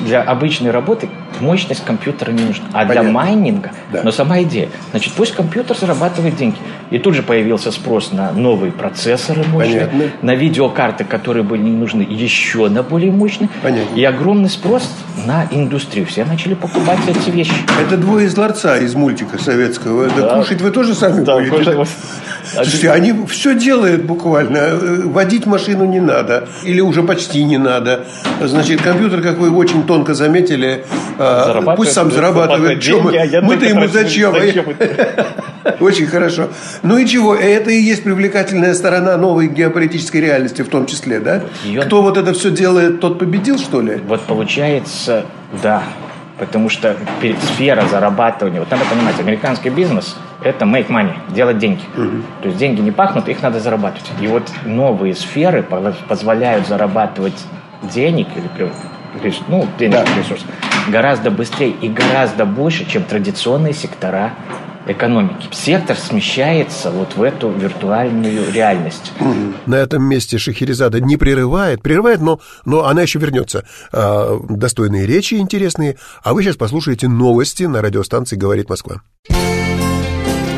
[0.04, 1.08] для обычной работы
[1.40, 2.66] мощность компьютера не нужна.
[2.72, 3.02] А Понятно.
[3.02, 4.02] для майнинга, да.
[4.02, 4.68] но сама идея.
[4.90, 6.56] Значит, пусть компьютер зарабатывает деньги.
[6.90, 10.10] И тут же появился спрос на новые процессоры мощные, Понятно.
[10.22, 13.48] на видеокарты, которые были не нужны, еще на более мощные.
[13.62, 13.94] Понятно.
[13.94, 14.90] И огромный спрос
[15.24, 16.06] на индустрию.
[16.06, 17.52] Все начали покупать эти вещи.
[17.80, 20.08] Это двое из ларца из мультика советского.
[20.08, 21.72] Да, да кушать вы тоже сами да, будете?
[21.72, 21.88] Кушать.
[22.52, 24.76] Слушайте, они все делают буквально.
[25.04, 26.48] Водить машину не надо.
[26.64, 28.06] Или уже почти не надо.
[28.40, 30.84] Значит, компьютер, как вы очень тонко заметили,
[31.18, 32.82] а, пусть сам зарабатывает.
[32.88, 34.32] А Мы-то ему зачем?
[34.32, 34.64] зачем
[35.80, 36.48] очень хорошо.
[36.82, 37.34] Ну и чего?
[37.34, 41.42] Это и есть привлекательная сторона новой геополитической реальности в том числе, да?
[41.64, 41.82] Ее...
[41.82, 44.00] Кто вот это все делает, тот победил, что ли?
[44.06, 45.26] Вот получается,
[45.62, 45.82] да.
[46.40, 51.82] Потому что сфера зарабатывания, вот надо понимать, американский бизнес– это make money, делать деньги.
[51.94, 52.22] Угу.
[52.40, 54.10] То есть деньги не пахнут, их надо зарабатывать.
[54.22, 55.62] И вот новые сферы
[56.08, 57.44] позволяют зарабатывать
[57.82, 58.70] денег или
[59.48, 60.20] ну, денежный да.
[60.22, 60.44] ресурс
[60.88, 64.32] гораздо быстрее и гораздо больше, чем традиционные сектора
[64.86, 65.48] экономики.
[65.52, 69.12] Сектор смещается вот в эту виртуальную реальность.
[69.66, 73.64] На этом месте Шахерезада не прерывает, прерывает, но, но она еще вернется.
[73.92, 75.96] А, достойные речи интересные.
[76.22, 79.02] А вы сейчас послушаете новости на радиостанции «Говорит Москва».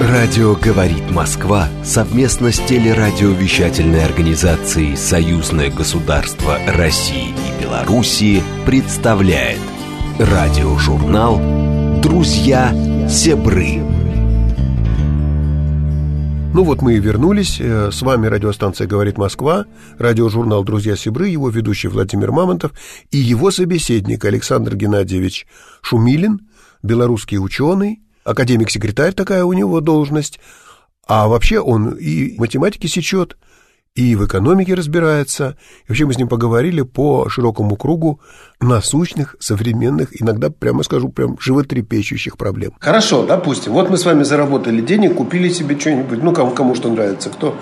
[0.00, 9.60] Радио «Говорит Москва» совместно с телерадиовещательной организацией «Союзное государство России и Белоруссии» представляет
[10.18, 11.40] радиожурнал
[12.02, 12.74] «Друзья
[13.08, 13.91] Себры».
[16.54, 17.58] Ну вот мы и вернулись.
[17.58, 19.64] Э, с вами радиостанция «Говорит Москва»,
[19.98, 22.72] радиожурнал «Друзья Сибры», его ведущий Владимир Мамонтов
[23.10, 25.46] и его собеседник Александр Геннадьевич
[25.80, 26.40] Шумилин,
[26.82, 30.40] белорусский ученый, академик-секретарь такая у него должность,
[31.06, 33.38] а вообще он и математики сечет,
[33.94, 35.56] и в экономике разбирается.
[35.86, 38.20] И вообще мы с ним поговорили по широкому кругу
[38.60, 42.72] насущных, современных, иногда, прямо скажу, прям животрепещущих проблем.
[42.80, 46.88] Хорошо, допустим, вот мы с вами заработали денег, купили себе что-нибудь, ну, кому, кому что
[46.88, 47.54] нравится, кто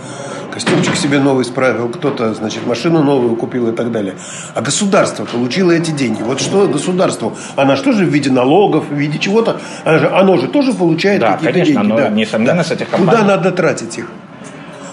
[0.53, 4.15] костюмчик себе новый справил, кто-то, значит, машину новую купил и так далее.
[4.55, 6.23] А государство получило эти деньги.
[6.23, 7.37] Вот что государству?
[7.57, 9.61] Она что же в виде налогов, в виде чего-то?
[9.85, 11.93] Оно же, оно же тоже получает да, какие-то конечно, деньги.
[11.93, 12.65] Оно, да, несомненно, да.
[12.65, 13.11] с этих компаний.
[13.11, 14.07] Куда надо тратить их?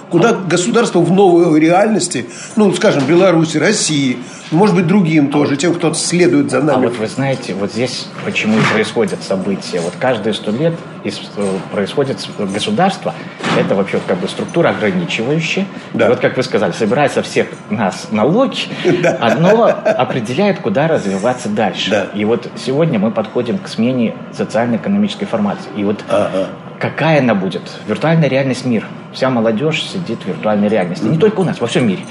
[0.10, 4.18] Куда государство в новой реальности, ну, скажем, Беларуси, России,
[4.52, 6.86] может быть, другим тоже, тем, кто следует за нами.
[6.86, 9.82] А вот вы знаете, вот здесь почему и происходят события.
[9.82, 11.10] Вот каждые сто лет э,
[11.72, 13.14] происходит государство,
[13.60, 15.66] это вообще как бы структура ограничивающая.
[15.94, 16.06] Да.
[16.06, 18.70] И вот, как вы сказали, собирает со всех нас налоги,
[19.04, 19.18] да.
[19.20, 21.90] оно определяет, куда развиваться дальше.
[21.90, 22.08] Да.
[22.14, 25.70] И вот сегодня мы подходим к смене социально-экономической формации.
[25.76, 26.48] И вот ага.
[26.80, 27.62] Какая она будет?
[27.88, 28.86] Виртуальная реальность мир.
[29.14, 31.06] Вся молодежь сидит в виртуальной реальности.
[31.06, 32.04] Не только у нас, во всем мире.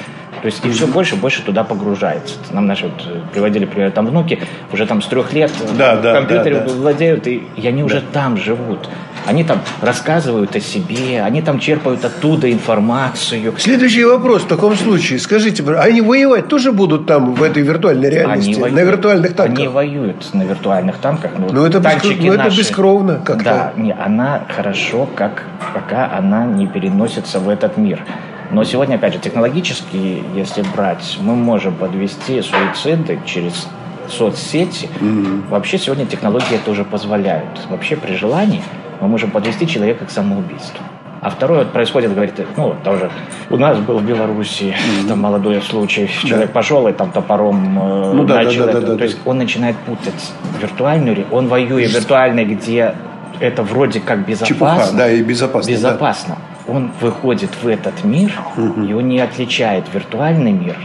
[0.47, 2.37] То есть и все больше и больше туда погружается.
[2.53, 4.39] Нам наши вот э, приводили пример, там внуки
[4.73, 6.73] уже там с трех лет да, да, компьютере да, да.
[6.73, 8.89] владеют, и, и они уже там живут.
[9.27, 13.55] Они там рассказывают о себе, они там черпают оттуда информацию.
[13.59, 15.19] Следующий вопрос в таком случае.
[15.19, 18.51] Скажите, они воевать тоже будут там, в этой виртуальной реальности?
[18.51, 19.59] Они воюют, на виртуальных танках?
[19.59, 21.33] Они воюют на виртуальных танках.
[21.37, 22.17] Ну, но это, бескров...
[22.21, 23.45] но это бескровно как-то.
[23.45, 25.43] Да, не, она хорошо, как,
[25.75, 28.05] пока она не переносится в этот мир.
[28.51, 33.69] Но сегодня, опять же, технологически, если брать, мы можем подвести суициды через
[34.09, 34.89] соцсети.
[35.01, 35.49] Mm-hmm.
[35.49, 37.61] Вообще сегодня технологии это уже позволяют.
[37.69, 38.63] Вообще при желании
[39.01, 40.85] мы можем подвести человека к самоубийству.
[41.21, 43.11] А второе вот происходит, говорит, ну, тоже
[43.51, 45.09] у нас был в Беларуси mm-hmm.
[45.09, 46.53] там молодой случай, человек да.
[46.53, 48.81] пошел и там топором э, ну, да, начал да, да, это.
[48.81, 52.95] Да, да, То есть он начинает путать виртуальную, он воюет в виртуальной, где
[53.41, 54.55] это вроде как безопасно.
[54.55, 55.71] Чепуха, да, и безопасно.
[55.71, 56.37] Безопасно.
[56.39, 56.56] Да.
[56.69, 58.83] Он выходит в этот мир, угу.
[58.83, 60.77] и он не отличает виртуальный мир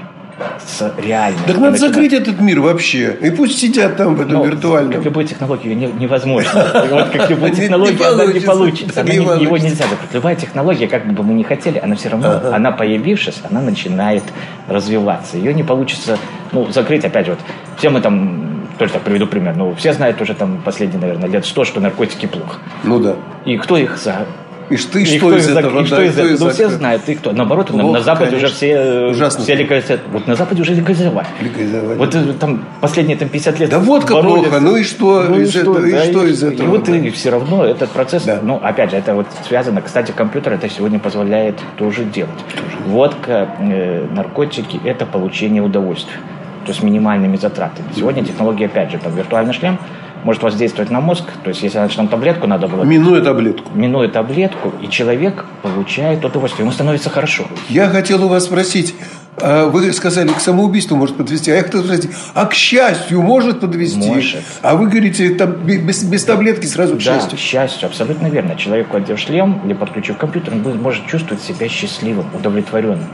[0.65, 1.43] с реальным.
[1.45, 3.17] Так надо закрыть этот мир вообще.
[3.21, 4.93] И пусть сидят там в этом Но, виртуальном.
[4.93, 6.67] Как любой технологию невозможно.
[6.89, 9.01] Вот как любой технология, она не получится.
[9.01, 10.13] Его нельзя закрыть.
[10.13, 14.23] Любая технология, как бы мы ни хотели, она все равно, она появившись, она начинает
[14.67, 15.37] развиваться.
[15.37, 16.17] Ее не получится,
[16.51, 17.39] ну, закрыть, опять же, вот,
[17.77, 19.55] все мы там тоже так приведу пример.
[19.55, 22.57] Ну, все знают уже там последние, наверное, лет сто, что наркотики плохо.
[22.83, 23.15] Ну да.
[23.45, 24.25] И кто их за
[24.71, 25.81] и что, и что из этого?
[25.81, 26.47] И что из этого?
[26.47, 27.07] Ну, все знают.
[27.07, 27.31] И кто?
[27.31, 28.47] Наоборот, Плохо, на, на Западе конечно.
[28.47, 29.43] уже все, Ужасно.
[29.43, 30.01] все легализовали.
[30.11, 31.27] Вот на Западе уже легализовали.
[31.41, 31.97] Легализовали.
[31.97, 34.43] Вот э, там последние там, 50 лет Да вот как боролись.
[34.43, 34.59] плохо.
[34.61, 36.65] Ну и что, ну, из, и что, этого, да, и что из этого?
[36.65, 36.95] И вот да.
[36.95, 38.39] и все равно этот процесс, да.
[38.41, 42.31] ну, опять же, это вот связано, кстати, компьютер это сегодня позволяет тоже делать.
[42.55, 42.77] Тоже.
[42.87, 46.17] Водка, э, наркотики– это получение удовольствия.
[46.65, 47.87] То есть минимальными затратами.
[47.95, 49.77] Сегодня технология, опять же, там виртуальный шлем–
[50.23, 51.23] может воздействовать на мозг.
[51.43, 52.83] То есть, если раньше нам таблетку надо было...
[52.83, 53.71] Минуя таблетку.
[53.73, 56.63] Минуя таблетку, и человек получает удовольствие.
[56.63, 57.45] Ему становится хорошо.
[57.69, 58.95] Я хотел у вас спросить,
[59.39, 61.51] а вы сказали, к самоубийству может подвести.
[61.51, 64.07] А я хотел спросить, а к счастью может подвести?
[64.07, 64.43] Может.
[64.61, 67.37] А вы говорите, там, без, без таблетки сразу к да, счастью?
[67.37, 68.55] к счастью, абсолютно верно.
[68.55, 73.07] Человек, одев шлем или подключив компьютер, он может чувствовать себя счастливым, удовлетворенным.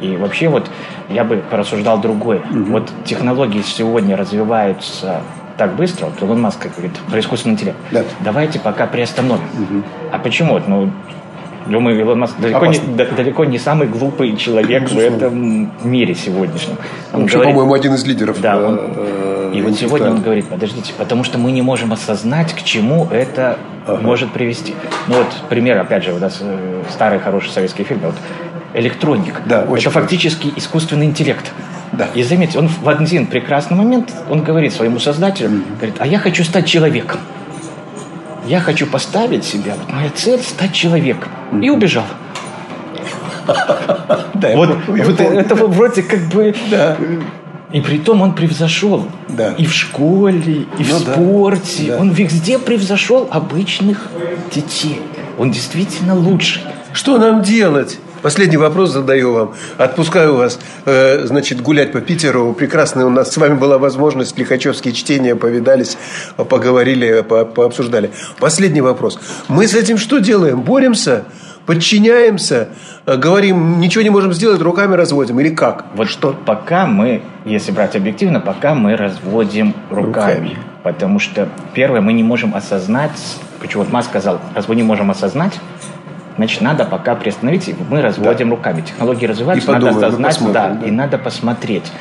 [0.00, 0.70] И вообще вот
[1.08, 2.40] я бы порассуждал другое.
[2.50, 2.64] Угу.
[2.64, 5.22] Вот технологии сегодня развиваются
[5.56, 8.02] так быстро, вот Илон Маск говорит про искусственный интеллект, да.
[8.20, 9.44] давайте пока приостановим.
[9.44, 9.82] Угу.
[10.12, 10.58] А почему?
[10.66, 10.90] Ну,
[11.66, 16.76] Думаю, Илон Маск далеко не, далеко не самый глупый человек в этом мире сегодняшнем.
[17.12, 18.40] Он, он говорит, по-моему, один из лидеров.
[18.40, 22.52] Да, он, э, и вот сегодня он говорит, подождите, потому что мы не можем осознать,
[22.52, 24.02] к чему это ага.
[24.02, 24.74] может привести.
[25.08, 28.16] Ну вот пример, опять же, у нас э, старый хороший советский фильм, вот
[28.74, 29.40] электроник.
[29.46, 31.50] Да, это фактически искусственный интеллект.
[31.92, 32.08] Да.
[32.14, 35.76] И заметьте, он в один прекрасный момент, он говорит своему создателю, mm-hmm.
[35.76, 37.20] говорит, а я хочу стать человеком.
[38.46, 41.30] Я хочу поставить себя, вот моя цель стать человеком.
[41.52, 41.64] Mm-hmm.
[41.64, 42.04] И убежал.
[44.34, 46.54] Да, вот, вот это вроде как бы...
[46.70, 46.96] Да.
[47.72, 49.52] И при том он превзошел да.
[49.52, 51.86] и в школе, и в ну, спорте.
[51.88, 51.98] Да.
[51.98, 54.10] Он везде превзошел обычных
[54.54, 55.00] детей.
[55.38, 56.62] Он действительно лучший.
[56.92, 57.98] Что нам делать?
[58.24, 59.54] Последний вопрос задаю вам.
[59.76, 62.54] Отпускаю вас, э, значит, гулять по Питеру.
[62.54, 65.98] Прекрасно у нас с вами была возможность, лихачевские чтения, повидались,
[66.38, 68.12] поговорили, по пообсуждали.
[68.40, 69.18] Последний вопрос.
[69.48, 70.62] Мы с этим что делаем?
[70.62, 71.24] Боремся?
[71.66, 72.70] Подчиняемся?
[73.04, 75.38] Э, говорим, ничего не можем сделать, руками разводим?
[75.40, 75.84] Или как?
[75.94, 76.34] Вот что?
[76.46, 80.06] Пока мы, если брать объективно, пока мы разводим руками.
[80.06, 80.58] руками.
[80.82, 83.20] Потому что, первое, мы не можем осознать,
[83.60, 85.52] почему вот Маск сказал, раз мы не можем осознать,
[86.36, 88.56] Значит, надо пока приостановить, мы разводим да.
[88.56, 88.80] руками.
[88.80, 91.92] Технологии развиваются, и надо осознать, да, да, и надо посмотреть.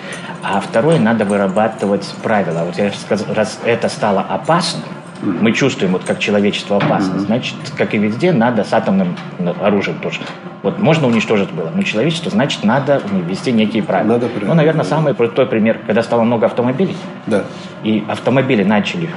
[0.42, 2.64] А второе, надо вырабатывать правила.
[2.66, 4.82] Вот я сказал, раз это стало опасно,
[5.24, 9.16] мы чувствуем, вот как человечество опасно, значит, как и везде, надо с атомным
[9.62, 10.20] оружием тоже.
[10.62, 14.14] Вот можно уничтожить было, но человечество, значит, надо ввести некие правила.
[14.14, 16.96] Надо ну, наверное, самый простой пример, когда стало много автомобилей,
[17.28, 17.44] да.
[17.84, 19.10] и автомобили начали,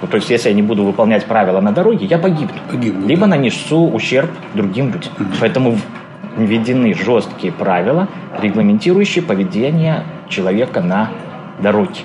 [0.00, 2.54] ну, то есть, если я не буду выполнять правила на дороге, я погибну.
[2.70, 3.28] погибну Либо да.
[3.28, 5.12] нанесу ущерб другим людям.
[5.18, 5.28] Угу.
[5.40, 5.78] Поэтому
[6.36, 8.08] введены жесткие правила,
[8.40, 11.10] регламентирующие поведение человека на
[11.60, 12.00] дороге.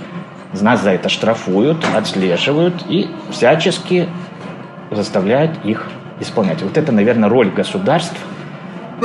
[0.53, 4.09] Нас за это штрафуют, отслеживают и всячески
[4.91, 5.87] заставляют их
[6.19, 6.61] исполнять.
[6.61, 8.17] Вот это, наверное, роль государств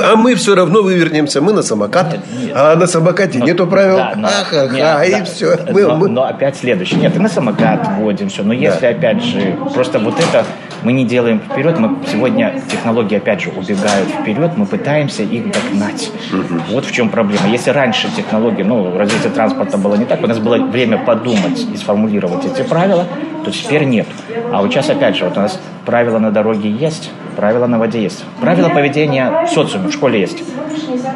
[0.02, 2.12] А мы все равно вывернемся, мы на самокат.
[2.12, 2.52] Нет, нет.
[2.54, 3.96] А на самокате но, нету правил.
[3.96, 5.58] Да, но, Ах-ха-ха, и да, все.
[5.70, 6.08] Мы, но, мы...
[6.08, 7.00] но опять следующее.
[7.00, 8.42] Нет, и на самокат вводим все.
[8.42, 8.88] Но если, да.
[8.88, 10.44] опять же, просто вот это
[10.84, 16.10] мы не делаем вперед, мы сегодня технологии, опять же, убегают вперед, мы пытаемся их догнать.
[16.32, 16.60] Угу.
[16.72, 17.48] Вот в чем проблема.
[17.48, 21.76] Если раньше технологии, ну, развитие транспорта было не так, у нас было время подумать и
[21.76, 23.06] сформулировать эти правила,
[23.44, 24.06] то теперь нет.
[24.52, 28.02] А вот сейчас, опять же, вот у нас правила на дороге есть, правила на воде
[28.02, 28.24] есть.
[28.40, 30.42] Правила поведения в социуме, в школе есть.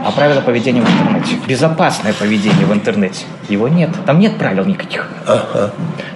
[0.05, 1.37] А правила поведения в интернете.
[1.47, 3.25] Безопасное поведение в интернете.
[3.49, 3.91] Его нет.
[4.07, 5.09] Там нет правил никаких.
[5.27, 5.73] Ага.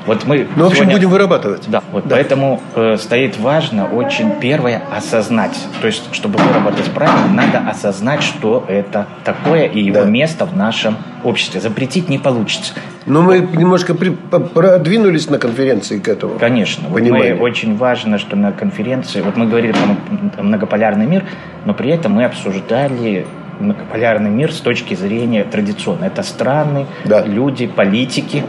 [0.06, 0.96] Вот мы ну, в общем, сегодня...
[0.96, 1.64] будем вырабатывать.
[1.68, 2.16] Да, вот да.
[2.16, 5.58] поэтому э, стоит важно очень первое осознать.
[5.80, 10.06] То есть, чтобы выработать правила, надо осознать, что это такое и его да.
[10.06, 11.61] место в нашем обществе.
[11.61, 12.74] Запретить не получится.
[13.06, 16.38] Но мы немножко при, продвинулись на конференции к этому.
[16.38, 16.88] Конечно.
[16.88, 21.24] Вот мы, очень важно, что на конференции, вот мы говорили про многополярный мир,
[21.64, 23.26] но при этом мы обсуждали
[23.61, 26.08] многополярный мир с точки зрения традиционной.
[26.08, 27.24] Это страны, да.
[27.24, 28.44] люди, политики.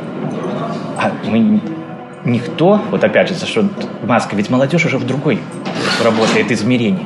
[0.98, 1.62] А мы
[2.26, 3.66] никто, вот опять же, за что
[4.04, 5.40] маска, ведь молодежь уже в другой
[6.04, 7.06] работает измерении.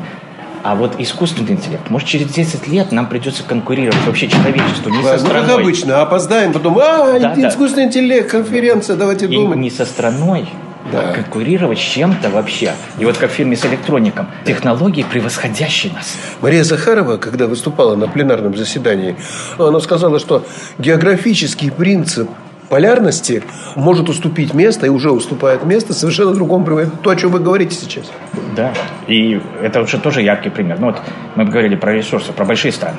[0.67, 5.17] А вот искусственный интеллект, может, через 10 лет нам придется конкурировать вообще человечеству, не со
[5.17, 5.43] страной.
[5.43, 7.88] Ну, как обычно, опоздаем, потом, а, да, искусственный да.
[7.88, 9.60] интеллект, конференция, давайте и думать.
[9.60, 10.49] не со страной,
[10.91, 11.12] да.
[11.12, 12.73] а конкурировать с чем-то вообще.
[12.99, 16.17] И вот как в фильме с электроником, технологии, превосходящие нас.
[16.41, 19.15] Мария Захарова, когда выступала на пленарном заседании,
[19.58, 20.45] она сказала, что
[20.80, 22.30] географический принцип
[22.69, 23.43] полярности
[23.75, 26.91] может уступить место и уже уступает место совершенно другому примеру.
[27.01, 28.12] То, о чем вы говорите сейчас.
[28.56, 28.73] Да,
[29.08, 30.77] и это уже тоже яркий пример.
[30.80, 31.01] Ну вот
[31.36, 32.97] мы говорили про ресурсы, про большие страны.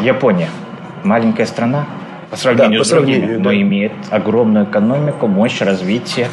[0.00, 0.48] Япония,
[1.04, 1.86] маленькая страна,
[2.30, 3.42] по сравнению да, по с другими, да.
[3.42, 6.28] но имеет огромную экономику, мощь развития.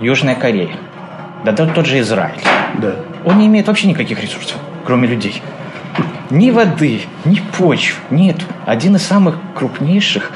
[0.00, 0.76] Южная Корея,
[1.44, 2.40] да тот же Израиль.
[2.78, 2.96] Да.
[3.24, 5.42] Он не имеет вообще никаких ресурсов, кроме людей.
[6.30, 8.36] Ни воды, ни почв, нет.
[8.66, 10.32] Один из самых крупнейших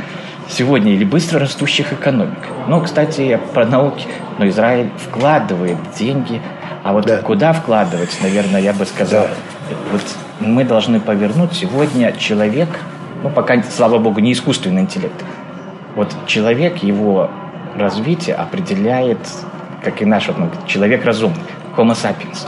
[0.48, 2.38] сегодня или быстро растущих экономик.
[2.66, 4.06] Ну, кстати, про науки.
[4.38, 6.40] Но Израиль вкладывает деньги.
[6.84, 7.18] А вот да.
[7.18, 9.76] куда вкладывать, наверное, я бы сказал, да.
[9.92, 10.02] вот
[10.40, 12.68] мы должны повернуть сегодня человек,
[13.22, 15.24] ну, пока, слава богу, не искусственный интеллект.
[15.96, 17.30] Вот человек, его
[17.76, 19.18] развитие определяет,
[19.82, 21.42] как и наш вот, ну, человек разумный.
[21.78, 22.46] Homo sapiens.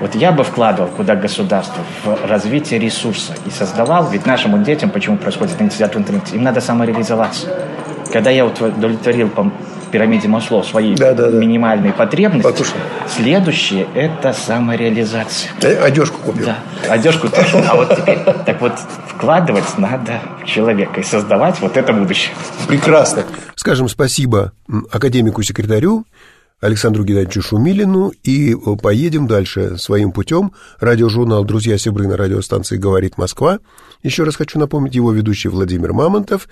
[0.00, 5.16] Вот я бы вкладывал куда государство в развитие ресурса и создавал, ведь нашим детям, почему
[5.16, 5.62] происходит, в
[5.98, 7.48] интернете, им надо самореализоваться.
[8.12, 9.50] Когда я удовлетворил по
[9.90, 11.38] пирамиде Масло свои да, да, да.
[11.38, 12.74] минимальные потребности, Покушай.
[13.08, 15.50] следующее– это самореализация.
[15.62, 16.46] Э, одежку купил.
[16.46, 16.58] Да,
[16.92, 17.58] одежку тоже.
[17.68, 18.72] А вот теперь, так вот,
[19.08, 22.34] вкладывать надо в человека и создавать вот это будущее.
[22.68, 23.24] Прекрасно.
[23.54, 24.52] Скажем спасибо
[24.90, 26.04] академику-секретарю
[26.60, 30.52] Александру Геннадьевичу Шумилину и э, поедем дальше своим путем.
[30.78, 33.60] Радиожурнал «Друзья Сибры» на радиостанции «Говорит Москва».
[34.02, 36.48] Еще раз хочу напомнить, его ведущий Владимир Мамонтов.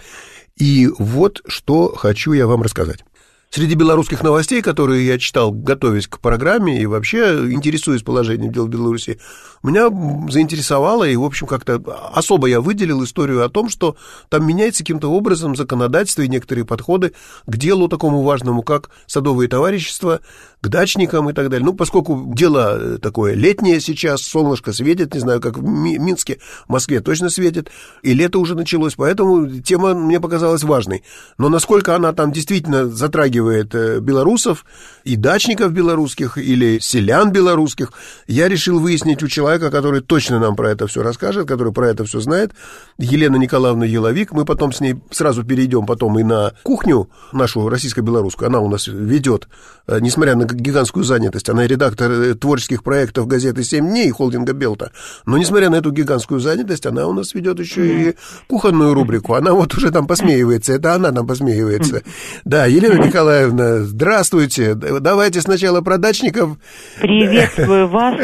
[0.56, 3.04] И вот что хочу я вам рассказать.
[3.50, 8.68] Среди белорусских новостей, которые я читал, готовясь к программе и вообще интересуясь положением дел в
[8.68, 9.18] Беларуси,
[9.62, 9.88] меня
[10.30, 11.82] заинтересовало, и, в общем, как-то
[12.12, 13.96] особо я выделил историю о том, что
[14.28, 17.14] там меняется каким-то образом законодательство и некоторые подходы
[17.46, 20.20] к делу такому важному, как садовые товарищества,
[20.60, 21.64] к дачникам и так далее.
[21.64, 27.00] Ну, поскольку дело такое летнее сейчас, солнышко светит, не знаю, как в Минске, в Москве
[27.00, 27.70] точно светит,
[28.02, 31.02] и лето уже началось, поэтому тема мне показалась важной.
[31.38, 34.64] Но насколько она там действительно затрагивает э, белорусов
[35.04, 37.92] и дачников белорусских или селян белорусских,
[38.26, 42.04] я решил выяснить у человека, который точно нам про это все расскажет, который про это
[42.04, 42.52] все знает,
[42.98, 44.32] Елена Николаевна Еловик.
[44.32, 48.48] Мы потом с ней сразу перейдем потом и на кухню нашу российско-белорусскую.
[48.48, 49.48] Она у нас ведет,
[49.86, 51.48] э, несмотря на гигантскую занятость.
[51.48, 54.92] Она редактор э, творческих проектов газеты «Семь дней» холдинга «Белта».
[55.26, 59.34] Но, несмотря на эту гигантскую занятость, она у нас ведет еще и кухонную рубрику.
[59.34, 60.72] Она вот уже там посмеивается.
[60.72, 62.02] Это она там посмеивается.
[62.44, 64.74] Да, Елена Николаевна, здравствуйте.
[64.74, 66.58] Давайте сначала про дачников.
[67.00, 68.14] Приветствую вас.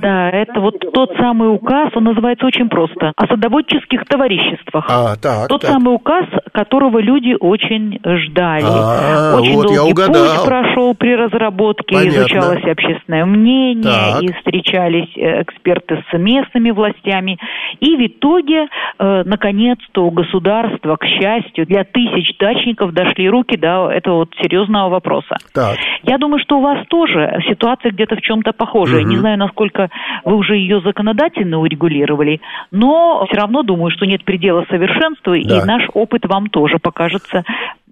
[0.00, 3.12] Да, это вот тот самый указ, он называется очень просто.
[3.16, 4.84] О садоводческих товариществах.
[4.88, 5.70] А, так, тот так.
[5.70, 8.64] самый указ, которого люди очень ждали.
[8.64, 12.18] А, очень вот долгий путь прошел при разработке, Понятно.
[12.18, 14.22] изучалось общественное мнение, так.
[14.22, 17.38] и встречались э, эксперты с местными властями.
[17.80, 18.66] И в итоге,
[18.98, 24.53] э, наконец-то, у государства, к счастью, для тысяч дачников дошли руки до этого вот серьезного
[24.88, 25.36] вопроса.
[25.52, 25.76] Так.
[26.02, 29.02] Я думаю, что у вас тоже ситуация где-то в чем-то похожая.
[29.02, 29.08] Угу.
[29.08, 29.88] Не знаю, насколько
[30.24, 32.40] вы уже ее законодательно урегулировали,
[32.70, 35.38] но все равно думаю, что нет предела совершенству, да.
[35.38, 37.44] и наш опыт вам тоже покажется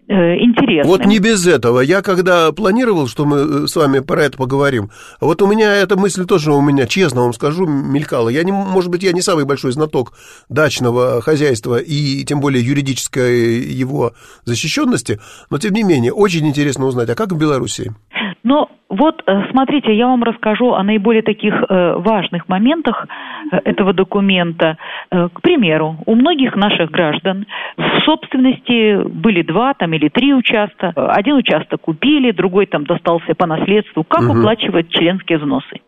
[0.09, 0.89] интересным.
[0.91, 1.81] Вот не без этого.
[1.81, 4.91] Я когда планировал, что мы э, с вами про это поговорим,
[5.21, 8.29] вот у меня эта мысль тоже у меня, честно вам скажу, мелькала.
[8.29, 10.13] Я не, может быть, я не самый большой знаток
[10.49, 14.13] дачного хозяйства и тем более юридической его
[14.45, 17.95] защищенности, но тем не менее очень интересно узнать, а как в Беларуси?
[18.45, 23.07] Ну, вот, э, смотрите, я вам расскажу о наиболее таких э, важных моментах
[23.51, 24.77] э, этого документа.
[25.11, 30.93] К примеру, у многих наших граждан в собственности были два там или три участка.
[30.97, 34.05] Один участок купили, другой там достался по наследству.
[34.05, 34.39] Как угу.
[34.39, 35.81] уплачивать членские взносы?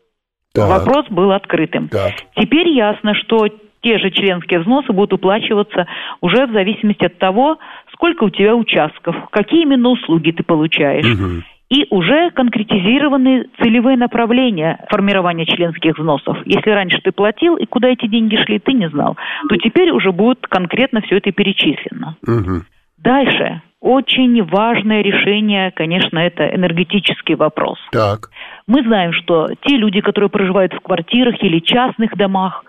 [0.55, 0.69] Так.
[0.69, 1.89] Вопрос был открытым.
[1.89, 2.13] Так.
[2.37, 3.49] Теперь ясно, что
[3.83, 5.87] те же членские взносы будут уплачиваться
[6.21, 7.59] уже в зависимости от того,
[7.93, 11.07] сколько у тебя участков, какие именно услуги ты получаешь.
[11.07, 11.43] Угу
[11.75, 16.39] и уже конкретизированы целевые направления формирования членских взносов.
[16.45, 19.17] Если раньше ты платил, и куда эти деньги шли, ты не знал,
[19.49, 22.17] то теперь уже будет конкретно все это перечислено.
[22.23, 22.63] Угу.
[22.99, 23.63] Дальше.
[23.81, 27.79] Очень важное решение, конечно, это энергетический вопрос.
[27.91, 28.31] Так.
[28.67, 32.65] Мы знаем, что те люди, которые проживают в квартирах или частных домах,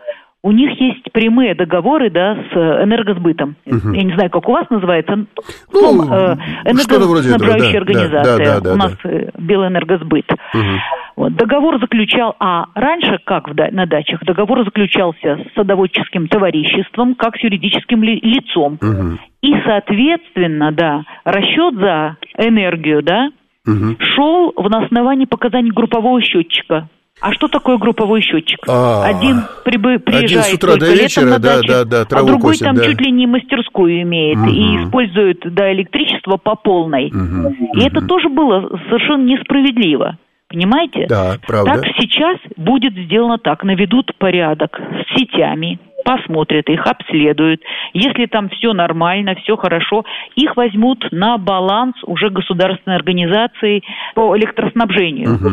[0.45, 3.55] у них есть прямые договоры да, с энергосбытом.
[3.65, 3.93] Угу.
[3.93, 5.25] Я не знаю, как у вас называется.
[5.73, 6.35] Ну, э,
[6.65, 8.37] энергоснабжающая да, организация.
[8.37, 9.09] Да, да, да, у нас да.
[9.09, 10.31] Э, Белэнергосбыт.
[10.31, 10.61] Угу.
[11.15, 17.37] Вот, договор заключал, а раньше, как в, на дачах, договор заключался с садоводческим товариществом, как
[17.37, 18.77] с юридическим ли, лицом.
[18.79, 19.17] Угу.
[19.41, 23.31] И, соответственно, да, расчет за энергию, да,
[23.65, 23.95] угу.
[23.97, 26.87] шел в основании показаний группового счетчика.
[27.21, 28.59] А что такое групповой счетчик?
[28.67, 32.23] А, один прибы, приезжает один с утра до вечера, на даче, да, да, да, а
[32.23, 32.83] другой косит, там да.
[32.83, 34.49] чуть ли не мастерскую имеет угу.
[34.49, 37.07] и использует да, электричество по полной.
[37.07, 37.87] Угу, и угу.
[37.87, 40.17] это тоже было совершенно несправедливо.
[40.49, 41.07] Понимаете?
[41.07, 41.81] Да, правда.
[41.81, 43.63] Так сейчас будет сделано так.
[43.63, 47.61] Наведут порядок с сетями, посмотрят их, обследуют.
[47.93, 50.05] Если там все нормально, все хорошо,
[50.35, 53.81] их возьмут на баланс уже государственной организации
[54.13, 55.33] по электроснабжению.
[55.35, 55.49] Угу.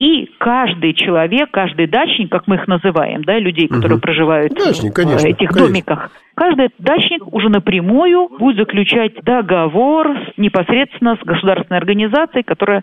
[0.00, 4.02] И каждый человек, каждый дачник, как мы их называем, да, людей, которые угу.
[4.02, 5.66] проживают Дачник, конечно, в этих конечно.
[5.66, 12.82] домиках, каждый дачник уже напрямую будет заключать договор непосредственно с государственной организацией, которая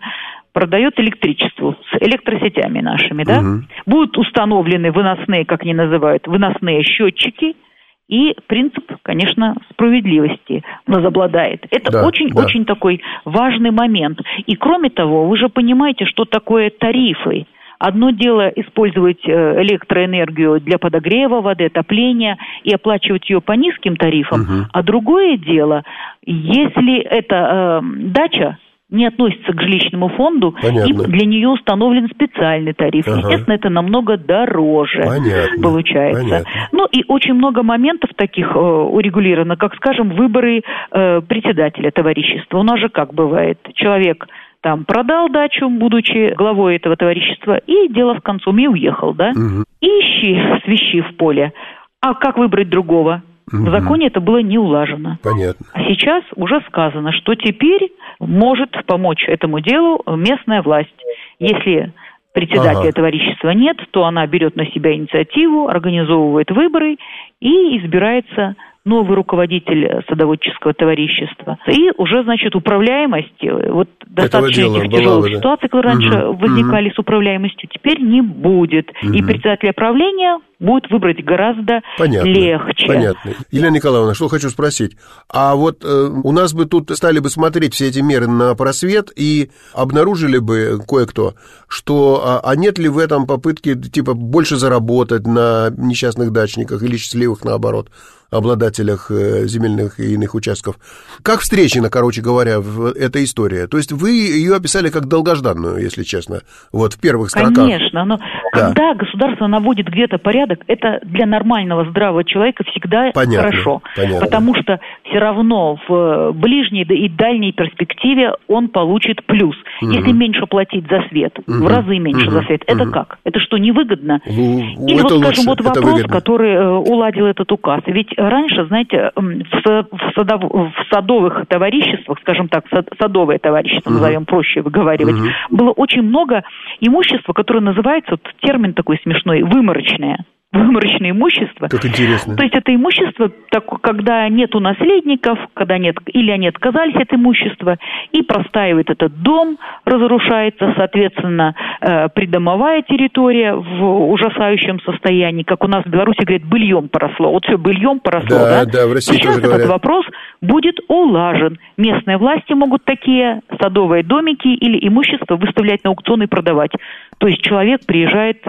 [0.54, 3.40] продает электричество с электросетями нашими, да.
[3.40, 3.62] Угу.
[3.84, 7.56] Будут установлены выносные, как они называют, выносные счетчики–
[8.12, 11.66] и принцип, конечно, справедливости возобладает.
[11.70, 12.74] Это очень-очень да.
[12.74, 14.20] такой важный момент.
[14.44, 17.46] И кроме того, вы же понимаете, что такое тарифы.
[17.78, 24.42] Одно дело использовать э, электроэнергию для подогрева воды, отопления и оплачивать ее по низким тарифам,
[24.42, 24.66] угу.
[24.70, 25.82] а другое дело,
[26.26, 28.58] если это э, дача,
[28.92, 30.88] не относится к жилищному фонду, Понятно.
[30.88, 33.08] и для нее установлен специальный тариф.
[33.08, 33.18] Ага.
[33.18, 35.62] Естественно, это намного дороже Понятно.
[35.62, 36.22] получается.
[36.22, 36.50] Понятно.
[36.72, 40.62] Ну и очень много моментов таких э, урегулировано, как, скажем, выборы
[40.92, 42.58] э, председателя товарищества.
[42.58, 44.26] У нас же как бывает, человек
[44.60, 49.30] там продал дачу, будучи главой этого товарищества, и дело в концу, и уехал, да?
[49.30, 49.64] Угу.
[49.80, 51.52] ищи свищи в поле.
[52.00, 53.22] А как выбрать другого?
[53.52, 55.18] В законе это было не улажено.
[55.22, 55.66] Понятно.
[55.72, 60.94] А сейчас уже сказано, что теперь может помочь этому делу местная власть.
[61.38, 61.92] Если
[62.32, 62.92] председателя ага.
[62.92, 66.96] товарищества нет, то она берет на себя инициативу, организовывает выборы
[67.40, 71.58] и избирается новый руководитель садоводческого товарищества.
[71.68, 76.88] И уже, значит, управляемость, э, вот достаточно этих тяжелых была, ситуаций, которые угу, раньше возникали
[76.88, 76.94] угу.
[76.94, 78.90] с управляемостью, теперь не будет.
[79.02, 79.12] Угу.
[79.12, 82.86] И председателя правления будет выбрать гораздо понятно, легче.
[82.86, 83.32] Понятно.
[83.52, 84.96] Елена Николаевна, что хочу спросить.
[85.28, 89.12] А вот э, у нас бы тут стали бы смотреть все эти меры на просвет
[89.14, 91.34] и обнаружили бы кое-кто,
[91.68, 96.96] что а, а нет ли в этом попытки типа больше заработать на несчастных дачниках или
[96.96, 97.88] счастливых наоборот?
[98.32, 100.76] Обладателях э, земельных и иных участков.
[101.22, 102.60] Как встречена, короче говоря,
[102.96, 103.66] эта история?
[103.66, 106.40] То есть вы ее описали как долгожданную, если честно,
[106.72, 107.54] вот в первых строках.
[107.54, 108.22] Конечно, но да.
[108.52, 113.82] когда государство наводит где-то порядок, это для нормального здравого человека всегда понятно, хорошо.
[113.94, 114.20] Понятно.
[114.20, 119.56] Потому что все равно в ближней и дальней перспективе он получит плюс.
[119.82, 119.90] Угу.
[119.90, 121.64] Если меньше платить за свет, угу.
[121.64, 122.32] в разы меньше угу.
[122.32, 122.92] за свет, это угу.
[122.92, 123.18] как?
[123.24, 124.20] Это что, невыгодно?
[124.26, 127.82] Ну, Или вот, скажем, лучше, вот вопрос, который э, уладил этот указ.
[127.86, 132.64] Ведь раньше, знаете, в, садов, в садовых товариществах, скажем так,
[133.00, 133.98] садовое товарищество, угу.
[133.98, 135.28] назовем проще выговаривать, угу.
[135.50, 136.42] было очень много
[136.80, 140.24] имущества, которое называется, вот термин такой смешной, выморочное.
[140.52, 141.68] Выморочное имущество.
[141.68, 142.36] Как интересно.
[142.36, 147.78] То есть это имущество, так, когда нет наследников, когда нет, или они отказались от имущества,
[148.12, 155.84] и простаивает этот дом, разрушается, соответственно, э, придомовая территория в ужасающем состоянии, как у нас
[155.84, 157.30] в Беларуси говорят, быльем поросло.
[157.30, 158.64] Вот все быльем поросло, да?
[158.64, 159.68] Да, да, в России Сейчас тоже этот говорят.
[159.68, 160.04] вопрос
[160.42, 161.58] будет улажен.
[161.76, 166.72] Местные власти могут такие садовые домики или имущество выставлять на аукцион и продавать.
[167.18, 168.44] То есть человек приезжает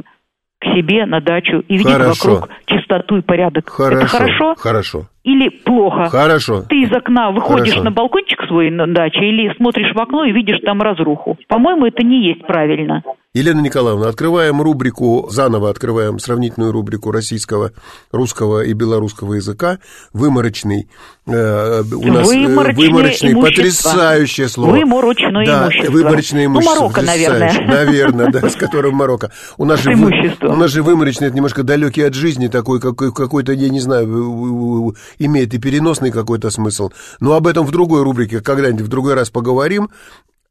[0.63, 2.35] к себе на дачу и видит Хорошо.
[2.35, 3.69] вокруг чистоту и порядок.
[3.69, 3.97] Хорошо.
[3.97, 4.55] Это хорошо?
[4.57, 5.07] Хорошо.
[5.23, 6.09] Или плохо?
[6.09, 6.63] Хорошо.
[6.67, 7.83] Ты из окна выходишь Хорошо.
[7.83, 11.37] на балкончик свой на даче или смотришь в окно и видишь там разруху.
[11.47, 13.03] По-моему, это не есть правильно.
[13.35, 17.71] Елена Николаевна, открываем рубрику, заново открываем сравнительную рубрику российского,
[18.11, 19.79] русского и белорусского языка.
[20.13, 20.87] Выморочный.
[21.25, 23.41] Э, у нас э, Выморочное выморочный, имущество.
[23.41, 24.69] потрясающее слово.
[24.75, 25.91] Выморочное да, имущество.
[25.91, 26.75] выморочное Ну, имущество.
[26.75, 27.29] Марокко, потрясающе.
[27.61, 27.67] наверное.
[27.85, 29.31] Наверное, да, с которым Марокко.
[29.57, 33.51] У нас, же, у нас же выморочный, это немножко далекий от жизни, такой какой, какой-то,
[33.53, 36.91] я не знаю, имеет и переносный какой-то смысл.
[37.19, 39.89] Но об этом в другой рубрике, когда-нибудь в другой раз поговорим.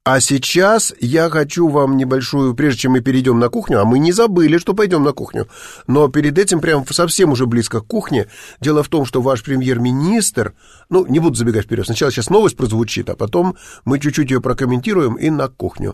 [0.04, 4.10] А сейчас я хочу вам небольшую, прежде чем мы перейдем на кухню, а мы не
[4.10, 5.46] забыли, что пойдем на кухню,
[5.86, 8.26] но перед этим прям совсем уже близко к кухне.
[8.60, 10.54] Дело в том, что ваш премьер-министр,
[10.90, 13.54] ну, не буду забегать вперед, сначала сейчас новость прозвучит, а потом
[13.84, 15.92] мы чуть-чуть ее прокомментируем и на кухню.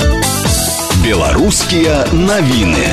[1.05, 2.87] Белорусские новины.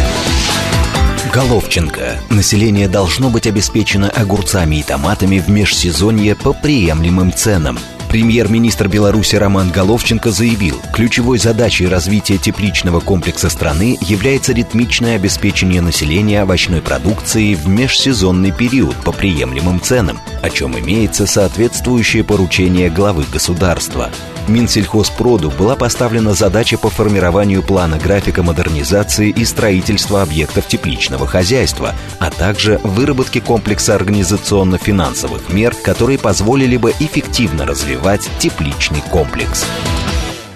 [1.36, 2.17] Головченко.
[2.29, 7.77] Население должно быть обеспечено огурцами и томатами в межсезонье по приемлемым ценам.
[8.07, 16.41] Премьер-министр Беларуси Роман Головченко заявил, ключевой задачей развития тепличного комплекса страны является ритмичное обеспечение населения
[16.41, 24.09] овощной продукцией в межсезонный период по приемлемым ценам, о чем имеется соответствующее поручение главы государства.
[24.48, 32.30] Минсельхозпроду была поставлена задача по формированию плана графика модернизации и строительства объектов тепличного хозяйства, а
[32.30, 39.66] также выработки комплекса организационно-финансовых мер, которые позволили бы эффективно развивать тепличный комплекс.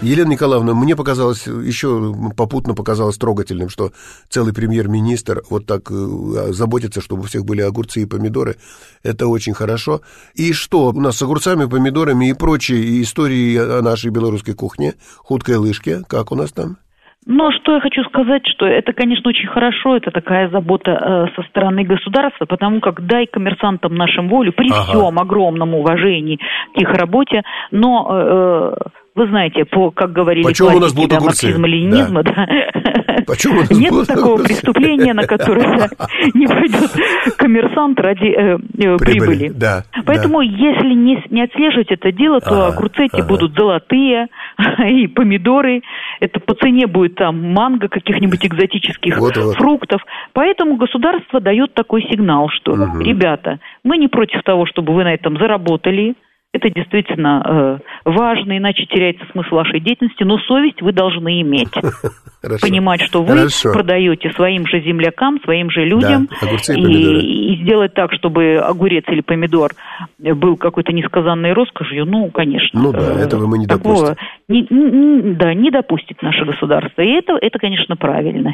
[0.01, 3.91] Елена Николаевна, мне показалось, еще попутно показалось трогательным, что
[4.29, 8.55] целый премьер-министр вот так э, заботится, чтобы у всех были огурцы и помидоры.
[9.03, 10.01] Это очень хорошо.
[10.35, 14.95] И что у нас с огурцами, помидорами и прочей истории о нашей белорусской кухне?
[15.17, 16.77] Худкой лыжке, как у нас там?
[17.25, 21.47] Но что я хочу сказать, что это, конечно, очень хорошо, это такая забота э, со
[21.49, 24.83] стороны государства, потому как дай коммерсантам нашим волю при Ага.
[24.83, 26.39] всем огромном уважении
[26.73, 28.73] к их работе, но э,
[29.15, 31.47] вы знаете, по, как говорили Почем у нас классики, будут да, огурцы?
[31.47, 32.31] марксизма-ленинизма, да.
[32.45, 35.89] Почем у нас Нет будут такого преступления, на которое
[36.33, 36.91] не пойдет
[37.37, 39.49] коммерсант ради э, э, прибыли.
[39.49, 43.27] Да, Поэтому, если не, не отслеживать это дело, то Ага, огурцы эти ага.
[43.27, 44.27] будут золотые,
[44.87, 45.81] и помидоры,
[46.19, 49.55] это по цене будет там манго каких-нибудь экзотических Вот-вот.
[49.55, 50.01] фруктов.
[50.33, 53.01] Поэтому государство дает такой сигнал, что, Мгм.
[53.01, 56.15] ребята, мы не против того, чтобы вы на этом заработали,
[56.51, 61.69] это действительно э, важно, иначе теряется смысл вашей деятельности, но совесть вы должны иметь.
[62.41, 62.65] Хорошо.
[62.65, 63.71] Понимать, что вы Хорошо.
[63.71, 69.03] продаете своим же землякам, своим же людям, Да, огурцы и и сделать так, чтобы огурец
[69.09, 69.71] или помидор
[70.17, 72.81] был какой-то несказанной роскошью, ну, конечно.
[72.81, 74.15] Ну да, э, этого мы не такого
[74.47, 77.01] не- не- не- да, не допустит наше государство.
[77.01, 78.53] И это, это, конечно, правильно.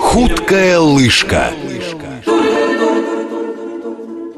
[0.00, 1.52] Худкая лыжка.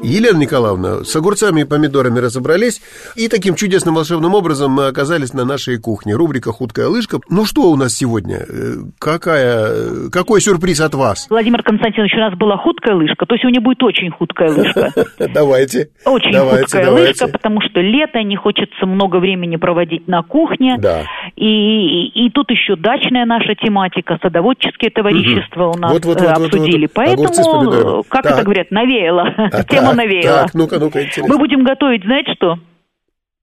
[0.03, 2.81] Елена Николаевна, с огурцами и помидорами разобрались,
[3.15, 6.15] и таким чудесным волшебным образом мы оказались на нашей кухне.
[6.15, 7.19] Рубрика «Худкая лыжка».
[7.29, 8.37] Ну что у нас сегодня?
[8.47, 11.27] Э, Какая, какой сюрприз от вас?
[11.29, 14.91] Владимир Константинович, у нас была худкая лыжка, то сегодня будет очень худкая лыжка.
[15.33, 15.89] Давайте.
[16.05, 20.77] Очень худкая лыжка, потому что лето, не хочется много времени проводить на кухне.
[20.79, 21.03] Да.
[21.35, 26.27] И, и, и тут еще дачная наша тематика, садоводческие товарищества у нас Вот, вот, э,
[26.27, 26.89] вот, вот, обсудили.
[26.93, 27.07] вот.
[27.07, 29.33] Огурцы с Поэтому, э, как это говорят, навеяло.
[29.37, 30.41] А, Тема так, навеяла.
[30.43, 31.33] Так, ну-ка, ну-ка, интересно.
[31.33, 32.57] Мы будем готовить, знаете что?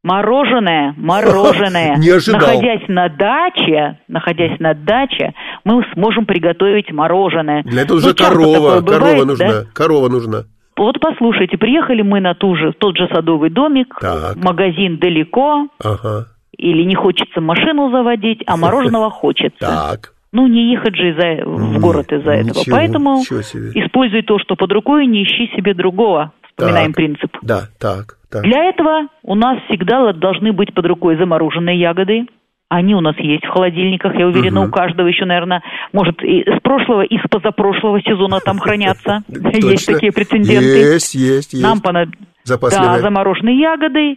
[0.05, 1.97] Мороженое, мороженое.
[1.99, 2.41] Не ожидал.
[2.41, 5.35] Находясь на даче, находясь на даче,
[5.65, 7.63] мы сможем приготовить мороженое.
[7.65, 9.63] Для этого Ну, уже часто корова, корова бывает, нужна, да?
[9.75, 10.45] корова нужна.
[10.77, 14.37] Вот послушайте, приехали мы на ту же, тот же садовый домик, Так.
[14.37, 16.27] магазин далеко, Ага,
[16.57, 19.59] или не хочется машину заводить, а мороженого хочется.
[19.59, 20.13] так.
[20.31, 22.61] Ну, не ехать же из-за, в город из-за этого.
[22.71, 26.33] Поэтому используй то, что под рукой, не ищи себе другого.
[26.59, 26.97] Вспоминаем Так.
[26.97, 27.37] принцип.
[27.43, 28.43] Да, так, так.
[28.43, 32.27] Для этого у нас всегда должны быть под рукой замороженные ягоды.
[32.69, 34.69] Они у нас есть в холодильниках, я уверена, Мгм.
[34.69, 39.23] у каждого еще, наверное, может, и с прошлого, и с позапрошлого сезона там хранятся.
[39.29, 40.53] Есть такие прецеденты.
[40.65, 41.63] Есть, есть, есть.
[41.63, 44.17] Нам понадобится да, замороженные ягоды,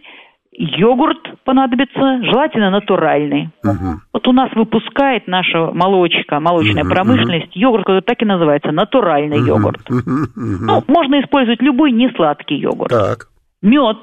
[0.52, 3.50] йогурт понадобится, желательно натуральный.
[3.64, 4.00] Угу.
[4.12, 7.58] Вот у нас выпускает наша молочка, молочная угу, промышленность, угу.
[7.58, 9.90] йогурт, который так и называется, натуральный угу, йогурт.
[9.90, 10.64] Угу, угу.
[10.64, 12.90] Ну, можно использовать любой несладкий йогурт.
[12.90, 13.28] Так.
[13.62, 14.02] Мед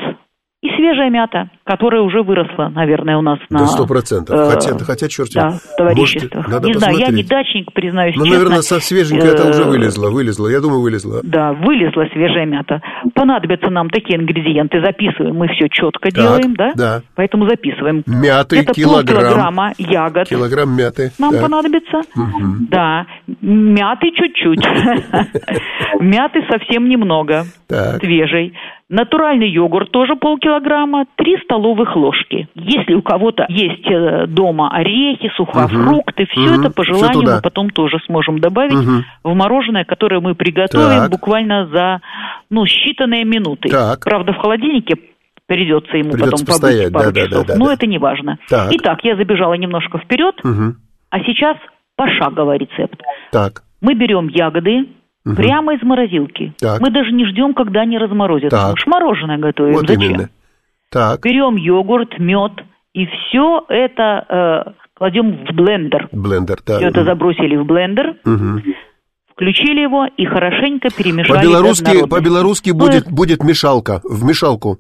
[0.61, 3.59] и свежая мята, которая уже выросла, наверное, у нас на...
[3.59, 4.35] Да, сто процентов.
[4.35, 6.47] Э, хотя, хотя, черт Да, товариществах.
[6.47, 8.39] Может, не знаю, я не дачник, признаюсь Ну, честно.
[8.39, 10.47] наверное, со свеженькой это уже вылезла, вылезла.
[10.47, 11.19] Я думаю, вылезла.
[11.21, 12.81] Да, вылезла свежая мята.
[13.13, 16.71] Понадобятся нам такие ингредиенты, записываем, мы все четко так, делаем, да?
[16.73, 17.01] Да.
[17.13, 18.01] Поэтому записываем.
[18.07, 19.19] Мяты, это килограмм.
[19.19, 20.27] полкилограмма ягод.
[20.27, 21.11] Килограмм мяты.
[21.19, 21.39] Нам да.
[21.39, 21.97] понадобится.
[22.15, 22.67] Угу.
[22.71, 23.05] Да.
[23.41, 24.65] Мяты чуть-чуть.
[25.99, 27.43] Мяты совсем немного.
[27.67, 28.55] Свежей.
[28.89, 32.47] Натуральный йогурт тоже полкилограмма, 3 столовых ложки.
[32.55, 36.31] Если у кого-то есть э, дома орехи, сухофрукты, угу.
[36.31, 36.61] все угу.
[36.61, 39.03] это по желанию мы потом тоже сможем добавить угу.
[39.23, 41.11] в мороженое, которое мы приготовим так.
[41.11, 42.01] буквально за
[42.49, 43.69] ну, считанные минуты.
[43.69, 44.03] Так.
[44.03, 44.95] Правда, в холодильнике
[45.45, 47.73] придется ему придется потом побыть пару да, часов, да, да, но да.
[47.73, 48.37] это не важно.
[48.49, 48.69] Так.
[48.71, 50.75] Итак, я забежала немножко вперед, угу.
[51.09, 51.57] а сейчас
[51.95, 53.01] пошаговый рецепт.
[53.31, 53.63] Так.
[53.81, 54.87] Мы берем ягоды,
[55.25, 55.35] Угу.
[55.35, 56.53] Прямо из морозилки.
[56.59, 56.79] Так.
[56.79, 58.55] Мы даже не ждем, когда они разморозятся.
[58.55, 58.73] Так.
[58.75, 59.73] Уж мороженое готовим.
[59.73, 60.01] Вот Зачем?
[60.01, 60.29] Именно.
[60.91, 61.21] Так.
[61.21, 62.53] Берем йогурт, мед,
[62.93, 66.09] и все это э, кладем в блендер.
[66.11, 66.77] Блендер, да.
[66.77, 68.15] Все это забросили в блендер.
[68.25, 68.61] Угу.
[69.31, 71.37] Включили его и хорошенько перемешали.
[71.37, 74.79] По-белорусски, по-белорусски будет, ну, будет мешалка, в мешалку.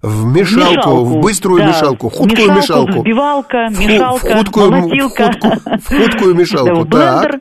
[0.00, 1.68] В мешалку, мешалку в быструю да.
[1.68, 2.56] мешалку, худкую мешалку.
[2.56, 2.98] мешалку.
[3.00, 5.24] Взбивалка, мешалка, в худкую, молотилка.
[5.24, 6.74] В худкую, в худкую мешалку.
[6.74, 7.40] Да, в блендер.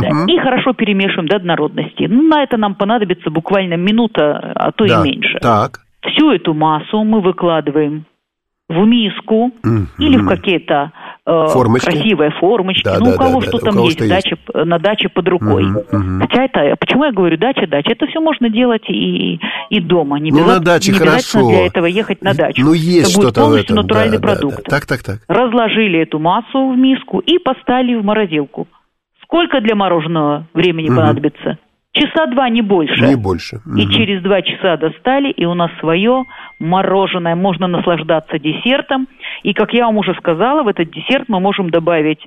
[0.00, 0.24] Так угу.
[0.26, 2.04] и хорошо перемешиваем до однородности.
[2.08, 5.00] Ну, на это нам понадобится буквально минута, а то да.
[5.00, 5.38] и меньше.
[5.40, 5.80] Так.
[6.02, 8.04] Всю эту массу мы выкладываем
[8.68, 9.86] в миску угу.
[9.98, 10.92] или в какие-то
[11.26, 11.86] э, формочки.
[11.86, 12.84] красивые формочки.
[12.84, 15.64] Да, ну, да, у кого да, что да, там есть, дача, на даче под рукой.
[15.64, 16.20] Угу.
[16.20, 17.92] Хотя это, почему я говорю дача, дача?
[17.92, 19.38] Это все можно делать и,
[19.70, 20.18] и дома.
[20.18, 21.48] Не, ну, на даче не хорошо.
[21.48, 22.62] для этого ехать на дачу.
[22.64, 23.86] Ну, есть это что-то полностью в этом.
[23.86, 24.56] натуральный да, продукт.
[24.56, 24.70] Да, да.
[24.70, 25.18] Так, так, так.
[25.28, 28.68] Разложили эту массу в миску и поставили в морозилку.
[29.22, 30.96] Сколько для мороженого времени угу.
[30.96, 31.58] понадобится?
[31.92, 33.06] Часа два, не больше.
[33.06, 33.56] Не больше.
[33.66, 33.76] Угу.
[33.76, 36.24] И через два часа достали, и у нас свое
[36.58, 37.36] мороженое.
[37.36, 39.08] Можно наслаждаться десертом.
[39.42, 42.20] И, как я вам уже сказала, в этот десерт мы можем добавить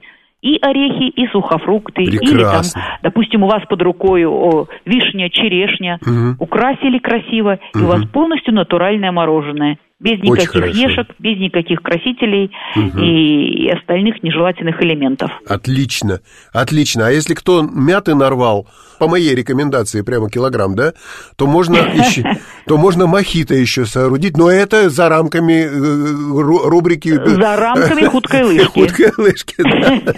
[0.44, 2.06] и орехи, и сухофрукты.
[2.06, 2.30] Прекрасно.
[2.30, 5.98] Или там, допустим, у вас под рукой о, вишня, черешня.
[6.02, 6.44] Угу.
[6.44, 7.82] Украсили красиво, угу.
[7.82, 13.00] и у вас полностью натуральное мороженое без никаких ешек, без никаких красителей угу.
[13.00, 15.32] и остальных нежелательных элементов.
[15.48, 16.20] Отлично,
[16.52, 17.08] отлично.
[17.08, 18.68] А если кто мяты нарвал,
[19.00, 20.94] по моей рекомендации, прямо килограмм, да,
[21.38, 22.26] то можно еще,
[22.68, 27.14] то можно мохито еще соорудить, но это за рамками э, рубрики...
[27.14, 28.66] За рамками худкой лыжки.
[28.66, 30.14] Худкой лыжки, да.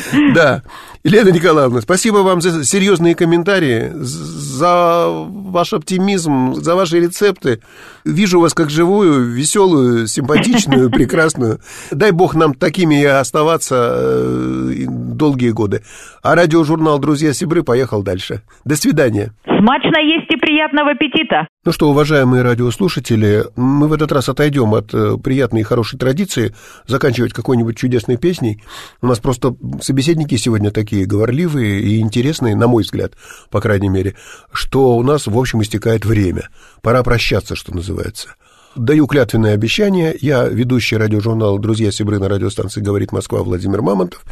[0.34, 0.62] Да.
[1.06, 7.60] Елена Николаевна, спасибо вам за серьезные комментарии, за ваш оптимизм, за ваши рецепты.
[8.04, 11.60] Вижу вас как живую, веселую, симпатичную, прекрасную.
[11.92, 15.82] Дай бог нам такими оставаться э, долгие годы.
[16.24, 18.42] А радиожурнал «Друзья Сибры» поехал дальше.
[18.64, 19.32] До свидания.
[19.44, 21.46] Смачно есть и приятного аппетита.
[21.64, 26.54] Ну что, уважаемые радиослушатели, мы в этот раз отойдем от э, приятной и хорошей традиции
[26.86, 28.62] заканчивать какой-нибудь чудесной песней.
[29.02, 33.12] У нас просто собеседники сегодня такие говорливые и интересные, на мой взгляд,
[33.50, 34.16] по крайней мере,
[34.52, 36.48] что у нас, в общем, истекает время.
[36.82, 38.34] Пора прощаться, что называется.
[38.76, 40.14] Даю клятвенное обещание.
[40.20, 44.22] Я, ведущий радиожурнала «Друзья Сибры» на радиостанции «Говорит Москва» Владимир Мамонтов,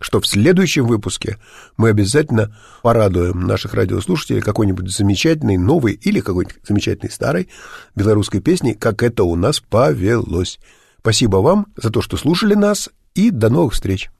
[0.00, 1.38] что в следующем выпуске
[1.76, 7.48] мы обязательно порадуем наших радиослушателей какой-нибудь замечательной новой или какой-нибудь замечательной старой
[7.94, 10.58] белорусской песней, как это у нас повелось.
[10.98, 14.10] Спасибо вам за то, что слушали нас, и до новых встреч.